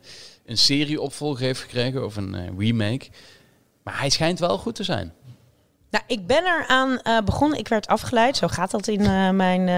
[0.47, 3.07] een serie opvolger heeft gekregen of een eh, remake.
[3.83, 5.13] Maar hij schijnt wel goed te zijn.
[5.97, 7.59] Nou, ik ben eraan eh begonnen.
[7.59, 8.37] Ik werd afgeleid.
[8.37, 9.69] Zo gaat dat in eh, mijn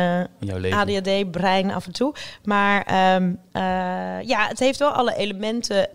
[0.50, 0.78] eh.
[0.78, 2.14] ADHD-brein af en toe.
[2.44, 3.62] Maar ehm, eh,
[4.28, 5.88] ja, het heeft wel alle elementen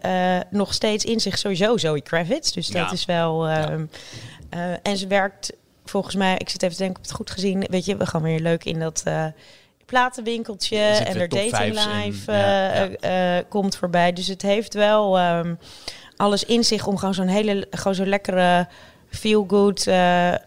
[0.49, 1.37] nog steeds in zich.
[1.37, 2.51] Sowieso Zoe Kravitz.
[2.51, 2.91] Dus dat Ja.
[2.91, 3.47] is wel...
[3.47, 3.85] ehm,
[4.49, 5.53] eh, en ze werkt
[5.85, 6.37] volgens mij...
[6.37, 7.65] Ik zit even te denken, ik heb het goed gezien.
[7.69, 9.03] Weet je, we gaan weer leuk in dat...
[9.85, 11.77] platenwinkeltje Er en top dating
[12.99, 14.13] eh, komt voorbij.
[14.13, 15.55] Dus het heeft wel ehm,
[16.15, 18.67] alles in zich om gewoon zo'n hele, gewoon zo'n lekkere
[19.15, 20.39] feel good, eh, eh,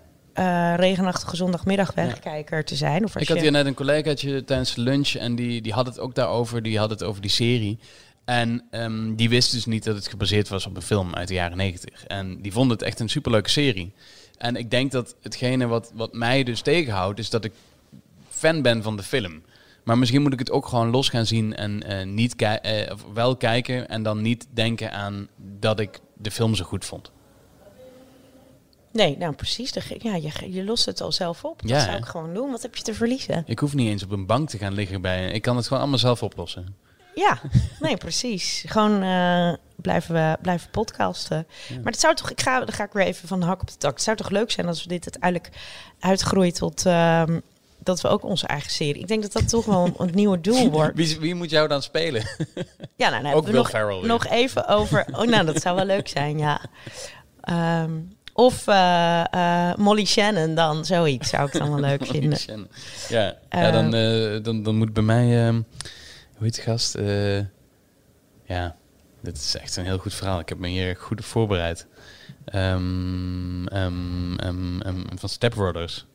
[0.76, 3.04] regenachtige zondagmiddag wegkijker te zijn.
[3.04, 5.98] Of Ik had hier net een collegaatje tijdens de lunch en die, die had het
[5.98, 6.62] ook daarover.
[6.62, 7.78] Die had het over die serie.
[8.24, 11.34] En ehm, die wist dus niet dat het gebaseerd was op een film uit de
[11.34, 12.04] jaren negentig.
[12.04, 13.92] En die vond het echt een superleuke serie.
[14.38, 17.52] En ik denk dat hetgene wat, wat mij dus tegenhoudt, is dat ik
[18.30, 19.42] fan ben van de film.
[19.84, 22.58] Maar misschien moet ik het ook gewoon los gaan zien en eh, niet ki-
[23.14, 27.10] wel kijken en dan niet denken aan dat ik de film zo goed vond.
[28.96, 29.72] Nee, nou precies.
[29.98, 31.60] Ja, je, je lost het al zelf op.
[31.64, 32.50] Ja, dat zou ik gewoon doen.
[32.50, 33.42] Wat heb je te verliezen?
[33.46, 35.30] Ik hoef niet eens op een bank te gaan liggen bij.
[35.30, 36.76] Ik kan het gewoon allemaal zelf oplossen.
[37.14, 37.40] Ja,
[37.80, 38.64] nee, precies.
[38.66, 41.46] Gewoon eh, blijven, we, blijven podcasten.
[41.68, 43.68] Maar het zou toch, ik ga, dan ga ik weer even van de hak op
[43.68, 43.92] de tak.
[43.92, 45.50] Het zou toch leuk zijn als we dit uiteindelijk
[45.98, 47.40] uitgroeien tot ehm,
[47.78, 49.00] dat we ook onze eigen serie.
[49.00, 50.96] Ik denk dat dat toch wel een, nieuwe doel wordt.
[50.96, 52.22] Wie, wie moet jou dan spelen?
[52.96, 55.06] Ja, nou, nou Ook hebben we nog, nog even over.
[55.12, 56.60] Oh, nou, dat zou wel leuk zijn, ja.
[57.40, 57.92] Ehm,
[58.36, 62.38] of eh, eh, Molly Shannon dan, zoiets zou ik dan wel leuk vinden.
[62.38, 62.68] Shannon.
[63.08, 65.46] Ja, ja dan, eh, dan, dan moet bij mij...
[65.46, 65.54] ehm,
[66.36, 66.98] hoe heet de gast?
[68.44, 68.76] Ja,
[69.22, 70.40] dit is echt een heel goed verhaal.
[70.40, 71.86] Ik heb me hier goed voorbereid.
[72.44, 74.80] Ehm, ehm,
[75.14, 76.06] van Step Brothers.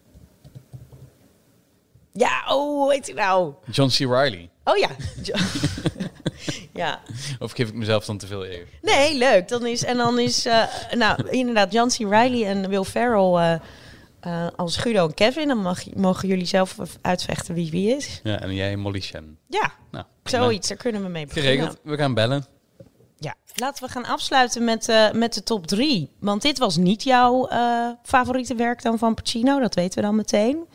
[2.13, 3.53] Ja, oh, hoe heet hij nou?
[3.71, 3.97] John C.
[3.97, 4.49] Reilly.
[4.63, 4.89] Oh ja.
[6.73, 6.99] Ja.
[7.39, 8.67] Of geef ik mezelf dan te veel eer?
[8.81, 9.47] Nee, leuk.
[9.47, 12.09] Dan is, en dan is, eh, nou, inderdaad, John C.
[12.09, 13.53] Reilly en Will Ferrell eh,
[14.19, 15.47] eh, als Guido en Kevin.
[15.47, 18.19] Dan mag, mogen jullie zelf uitvechten wie wie is.
[18.23, 19.37] Ja, en jij Molly Shannon.
[19.47, 20.67] Ja, Nou, zoiets.
[20.67, 21.51] Daar kunnen we mee beginnen.
[21.51, 21.79] Geregeld.
[21.83, 22.45] We gaan bellen.
[23.17, 26.09] Ja, laten we gaan afsluiten met, met de top drie.
[26.19, 27.49] Want dit was niet jouw
[28.03, 30.65] favoriete werk dan van Pacino, dat weten we dan meteen.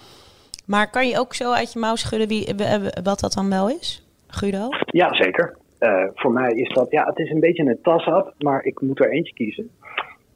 [0.65, 2.55] Maar kan je ook zo uit je mouw schudden wie,
[3.03, 4.69] wat dat dan wel is, Guido?
[4.87, 5.57] Ja, zeker.
[5.79, 9.01] Eh, voor mij is dat, ja, het is een beetje een tas-up, maar ik moet
[9.01, 9.71] er eentje kiezen.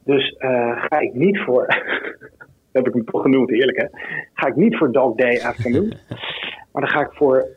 [0.03, 1.65] Dus eh, ga ik niet voor,
[2.71, 3.87] heb ik hem toch genoemd, heerlijk hè.
[4.33, 5.93] Ga ik niet voor Dog Day Afternoon,
[6.71, 7.47] maar dan ga ik voor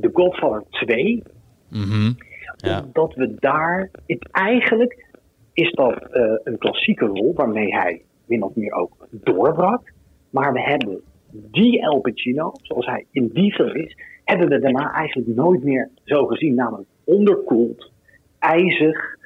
[0.00, 1.22] The Godfather 2.
[1.68, 2.12] Mhm.
[2.56, 2.82] Ja.
[2.82, 5.06] Omdat we daar, het, eigenlijk
[5.52, 9.92] is dat eh, een klassieke rol waarmee hij min of meer ook doorbrak.
[10.30, 11.00] Maar we hebben
[11.32, 13.96] die El Pacino, zoals hij in die film is,
[14.38, 16.54] hebben we daarna eigenlijk nooit meer zo gezien.
[16.54, 17.90] Namelijk onderkoeld,
[18.38, 19.16] ijzig,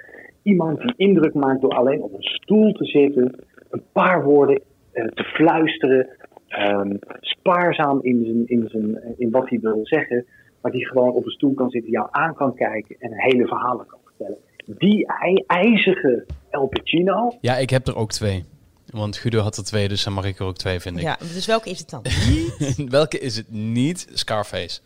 [0.42, 3.34] iemand die indruk maakt door alleen op een stoel te zitten,
[3.70, 6.09] een paar woorden eh, te fluisteren,
[6.48, 10.24] ehm, spaarzaam in, zijn, in, zijn, in wat hij wil zeggen,
[10.61, 13.46] maar die gewoon op een stoel kan zitten, jou aan kan kijken en een hele
[13.46, 14.38] verhalen kan vertellen.
[14.78, 18.44] Die ij- ijzige El Pacino, ja, ik heb er ook twee.
[18.86, 21.02] Want Guido had er twee, dus dan mag ik er ook twee, vind ik.
[21.02, 22.02] Ja, dus welke is het dan?
[22.98, 24.09] Welke is het niet?
[24.12, 24.80] Scarface.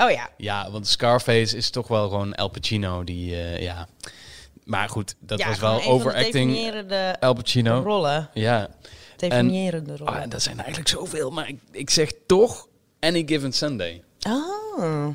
[0.00, 3.88] Oh ja, Ja, want Scarface is toch wel gewoon El Pacino die, eh, ja.
[4.64, 6.32] Maar goed, dat ja, was wel de overacting.
[6.52, 7.82] definiërende El Pacino.
[7.82, 8.30] rollen.
[8.34, 8.68] Ja.
[9.16, 10.22] Definiërende rollen.
[10.22, 12.68] Ah, dat zijn eigenlijk zoveel, maar ik, ik zeg toch
[13.00, 14.02] Any Given Sunday.
[14.28, 15.06] Oh.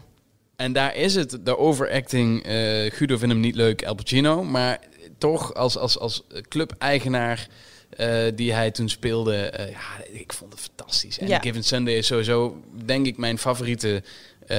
[0.56, 2.44] En daar is het, de overacting.
[2.44, 4.44] eh Guido vindt hem niet leuk, El Pacino.
[4.44, 4.80] Maar
[5.18, 7.48] toch als, als, als club-eigenaar
[7.90, 11.20] eh, die hij toen speelde, ja, ik vond het fantastisch.
[11.20, 11.40] En Ja.
[11.40, 14.04] Given Sunday is sowieso, denk ik, mijn favoriete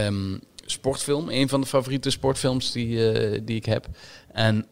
[0.03, 1.29] ehm, sportfilm.
[1.31, 3.87] Een van de favoriete sportfilms die, eh, die ik heb.
[4.33, 4.67] En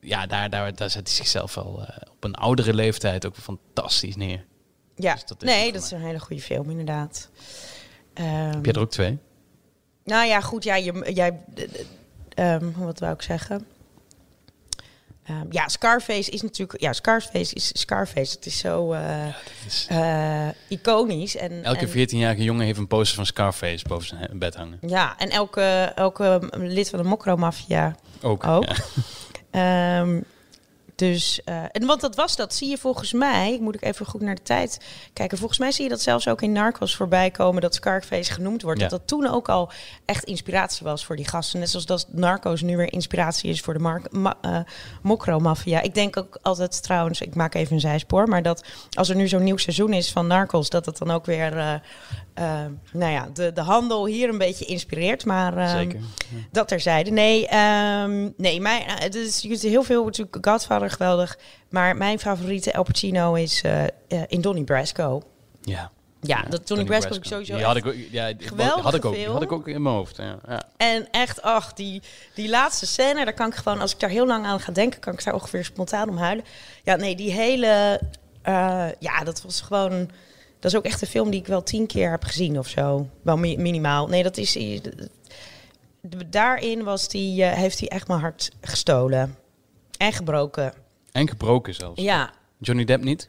[0.00, 4.16] ja, daar, daar, daar zet hij zichzelf wel eh, op een oudere leeftijd ook fantastisch
[4.16, 4.44] neer.
[4.96, 7.30] Ja, Dus dat nee, dat is een hele goede film, inderdaad.
[8.14, 9.18] Ehm, Heb jij er ook twee?
[10.04, 11.40] Nou ja, goed, ja, je, jij,
[12.34, 13.66] ehm, wat wou ik zeggen?
[15.28, 18.34] Ehm, ja, Scarface is natuurlijk, ja, Scarface is Scarface.
[18.34, 19.26] Het is zo eh,
[19.66, 21.36] is- eh, iconisch.
[21.36, 24.78] En, Elke en, 14-jarige jongen heeft een poster van Scarface boven zijn bed hangen.
[24.86, 28.46] Ja, en elke, elke lid van de Mokro-maffia Ook.
[28.46, 28.64] ook.
[28.64, 28.74] ja.
[29.50, 30.20] Ehm,
[30.98, 34.20] dus, eh, en want dat was dat, zie je volgens mij, moet ik even goed
[34.20, 34.80] naar de tijd
[35.12, 35.38] kijken.
[35.38, 38.80] Volgens mij zie je dat zelfs ook in Narcos voorbij komen, dat Scarface genoemd wordt.
[38.80, 38.88] Ja.
[38.88, 39.70] Dat dat toen ook al
[40.04, 41.58] echt inspiratie was voor die gasten.
[41.60, 44.58] Net zoals dat Narcos nu weer inspiratie is voor de Mar- ma- eh,
[45.02, 45.80] Mokro-maffia.
[45.80, 49.28] Ik denk ook altijd trouwens, ik maak even een zijspoor, maar dat als er nu
[49.28, 51.74] zo'n nieuw seizoen is van Narcos, dat het dan ook weer, eh,
[52.92, 55.24] nou ja, de, de handel hier een beetje inspireert.
[55.24, 56.00] Maar ehm, Zeker.
[56.50, 57.10] dat terzijde.
[57.10, 61.38] Nee, ehm, nee mijn, eh, het is, je ziet heel veel natuurlijk Godfather geweldig.
[61.68, 63.90] Maar mijn favoriete El Pacino is eh, eh,
[64.26, 65.22] in Donnie Brasco.
[65.60, 65.90] Ja.
[66.20, 69.04] Ja, dat Donnie Brasco ik sowieso Die had ik ook, ja, die geweldige had ik
[69.04, 70.16] ook, had ik ook in mijn hoofd.
[70.16, 70.38] Ja.
[70.48, 70.62] Ja.
[70.76, 72.02] En echt, ach, die,
[72.34, 75.00] die laatste scène, daar kan ik gewoon, als ik daar heel lang aan ga denken,
[75.00, 76.44] kan ik daar ongeveer spontaan om huilen.
[76.84, 78.00] Ja, nee, die hele,
[78.98, 80.10] ja, dat was gewoon,
[80.60, 83.08] dat is ook echt een film die ik wel tien keer heb gezien of zo.
[83.22, 84.06] Wel mi- minimaal.
[84.06, 84.80] Nee, dat is, eh,
[86.26, 89.36] daarin was die, eh, heeft hij echt mijn hart gestolen.
[89.98, 90.72] En gebroken.
[91.12, 92.02] En gebroken zelfs.
[92.02, 92.30] Ja.
[92.58, 93.28] Johnny Depp niet?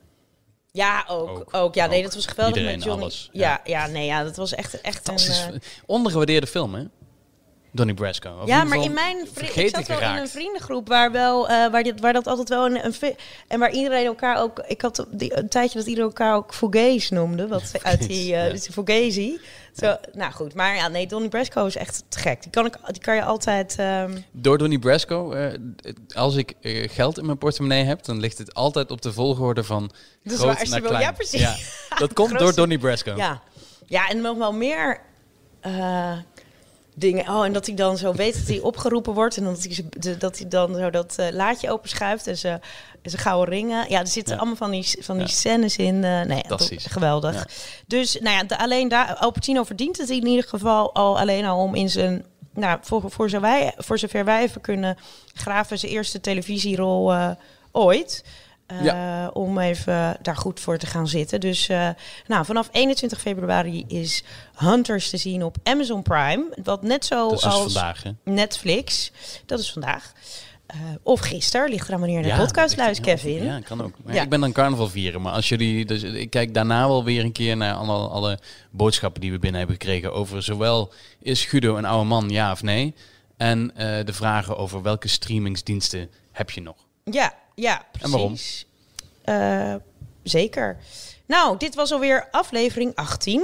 [0.72, 1.30] Ja, ook.
[1.30, 3.04] Ook, ook, Ja, nee, dat was geweldig Iedereen, met Johnny.
[3.04, 5.18] alles, Ja, ja, nee, ja, dat was echt, echt een...
[5.18, 6.84] Eh, Ondergewaardeerde film, hè?
[7.72, 8.40] Donnie Brasco.
[8.42, 11.84] Of ja, maar in mijn ik zat wel in een vriendengroep waar wel eh, waar,
[11.84, 12.96] dit, waar dat altijd wel een,
[13.48, 17.14] en waar iedereen elkaar ook ik had die, een tijdje dat iedereen elkaar ook Fugazi
[17.14, 18.52] noemde wat uit die eh ja.
[18.52, 19.40] dus die Fugazi
[19.74, 22.78] zo nou goed maar ja nee Donnie Brasco is echt te gek die kan ik
[22.88, 25.60] die kan je altijd ehm, Door Donnie Brasco, eh,
[26.14, 26.54] als ik
[26.92, 29.92] geld in mijn portemonnee heb, dan ligt het altijd op de volgorde van
[30.24, 31.02] Dus groot waar naar klein.
[31.02, 31.74] ja, precies.
[31.98, 33.14] dat komt door Donnie Brasco.
[33.16, 33.42] ja
[33.90, 35.02] ja en nog wel meer
[35.60, 36.18] eh,
[37.00, 37.30] dingen.
[37.30, 39.38] Oh, en dat hij dan zo weet dat hij opgeroepen wordt.
[39.38, 42.60] En dat hij, de- dat hij dan zo dat eh, laadje openschuift en ze,
[43.06, 43.86] ze gouden ringen.
[43.90, 44.40] Ja, er zitten Ja.
[44.40, 45.32] allemaal van die, van die Ja.
[45.34, 46.04] scènes in.
[46.04, 46.84] eh nee, Fantastisch.
[46.84, 47.34] dat- geweldig.
[47.36, 47.46] Ja.
[47.88, 51.46] Dus nou ja, de, alleen daar, Al Pacino verdient het in ieder geval al alleen
[51.46, 52.26] al om in zijn...
[52.54, 54.98] Nou, voor, voor, zo wij, voor zover wij even kunnen
[55.34, 57.30] graven, zijn eerste televisierol eh,
[57.72, 58.24] ooit.
[58.70, 59.28] Eh, Ja.
[59.34, 61.40] Om even daar goed voor te gaan zitten.
[61.40, 61.90] Dus eh,
[62.28, 64.24] nou, vanaf 21 februari is
[64.56, 66.46] Hunters te zien op Amazon Prime.
[66.64, 68.04] Wat net zo Dat is dus als vandaag?
[68.24, 69.12] Netflix.
[69.46, 70.12] Dat is vandaag.
[70.66, 73.44] Eh, of gisteren, ligt eraan wanneer de Ja, podcast luistert, Kevin.
[73.44, 73.94] Ja, kan ook.
[74.06, 74.22] Ja.
[74.22, 75.86] Ik ben dan carnaval vieren, maar als jullie...
[75.86, 78.40] Dus ik kijk daarna wel weer een keer naar alle, alle
[78.72, 82.64] boodschappen die we binnen hebben gekregen over zowel is Guido een oude man, ja of
[82.64, 82.94] nee?
[83.38, 83.72] En
[84.06, 86.76] de vragen over welke streamingsdiensten heb je nog?
[87.04, 88.06] Ja, ja, precies.
[88.06, 88.36] En waarom?
[89.76, 89.76] Eh,
[90.24, 90.78] zeker.
[91.26, 93.44] Nou, dit was alweer aflevering 18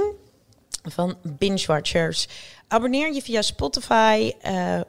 [0.82, 2.28] van Binge Watchers.
[2.68, 4.80] Abonneer je via Spotify, eh,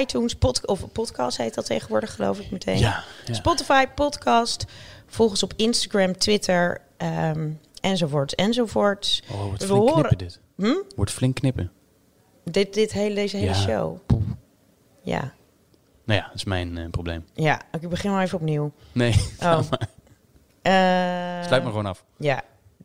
[0.00, 2.78] iTunes, pod of podcast heet dat tegenwoordig, geloof ik meteen.
[2.78, 3.34] Ja, ja.
[3.34, 4.64] Spotify, podcast.
[5.06, 7.50] Volg ons op Instagram, Twitter, ehm,
[7.80, 9.22] enzovoort, enzovoort.
[9.32, 10.40] Oh, wordt We flink horen- knippen dit.
[10.56, 10.94] Hm?
[10.96, 11.72] Wordt flink knippen.
[12.44, 13.54] Dit, dit hele, deze hele Ja.
[13.60, 13.98] show.
[15.02, 15.34] Ja,
[16.08, 17.24] Nou ja, dat is mijn eh, probleem.
[17.34, 17.60] ja.
[17.80, 18.72] Ik begin maar even opnieuw.
[18.92, 19.60] Nee, Oh.
[20.62, 20.72] Eh,
[21.46, 22.04] sluit me gewoon af.
[22.18, 22.42] Ja.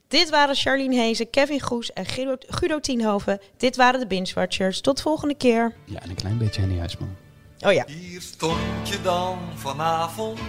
[0.08, 3.40] Dit waren Charlene Hezen, Kevin Goes en Guido, Guido Tienhoven.
[3.58, 4.82] Dit waren de Binge Watchers.
[4.82, 5.74] Tot volgende keer.
[5.86, 7.16] Ja, en een klein beetje Henny Huisman.
[7.60, 7.84] Oh ja.
[7.88, 8.60] Hier stond
[8.90, 10.40] je dan vanavond.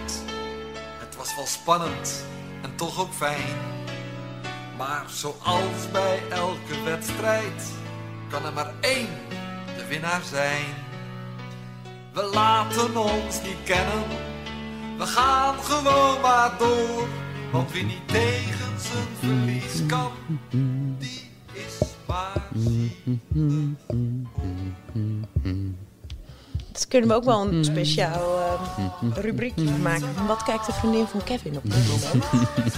[0.99, 2.25] Het was wel spannend
[2.63, 3.55] en toch ook fijn.
[4.77, 7.71] Maar zoals bij elke wedstrijd
[8.29, 9.07] kan er maar één
[9.77, 10.65] de winnaar zijn.
[12.15, 14.03] We laten ons niet kennen,
[14.97, 17.07] we gaan gewoon maar door.
[17.51, 20.11] Want wie niet tegen zijn verlies kan,
[20.97, 23.17] die is maar ziek.
[26.71, 30.27] Dat kunnen we ook wel een speciaal eh, rubriekje van maken.
[30.27, 32.75] Wat kijkt de vriendin van Kevin op dit moment?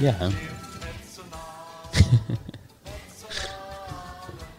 [0.00, 0.16] Ja.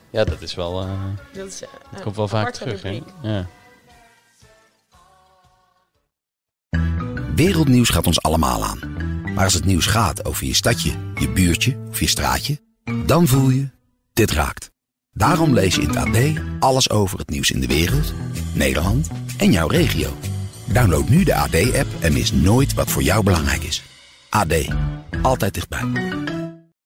[0.10, 0.82] Ja, dat is wel...
[0.82, 0.90] eh
[1.34, 3.02] Dat is, eh, dat komt wel vaak terug, hè?
[3.22, 3.48] Ja.
[7.36, 8.80] Wereldnieuws gaat ons allemaal aan.
[9.34, 12.60] Maar als het nieuws gaat over je stadje, je buurtje of je straatje,
[13.06, 13.70] dan voel je,
[14.14, 14.72] dit raakt.
[15.12, 16.18] Daarom lees je in het AD
[16.60, 18.14] alles over het nieuws in de wereld,
[18.54, 20.18] Nederland en jouw regio.
[20.66, 23.84] Download nu de AD-app en mis nooit wat voor jou belangrijk is.
[24.30, 24.54] AD,
[25.22, 26.37] altijd dichtbij.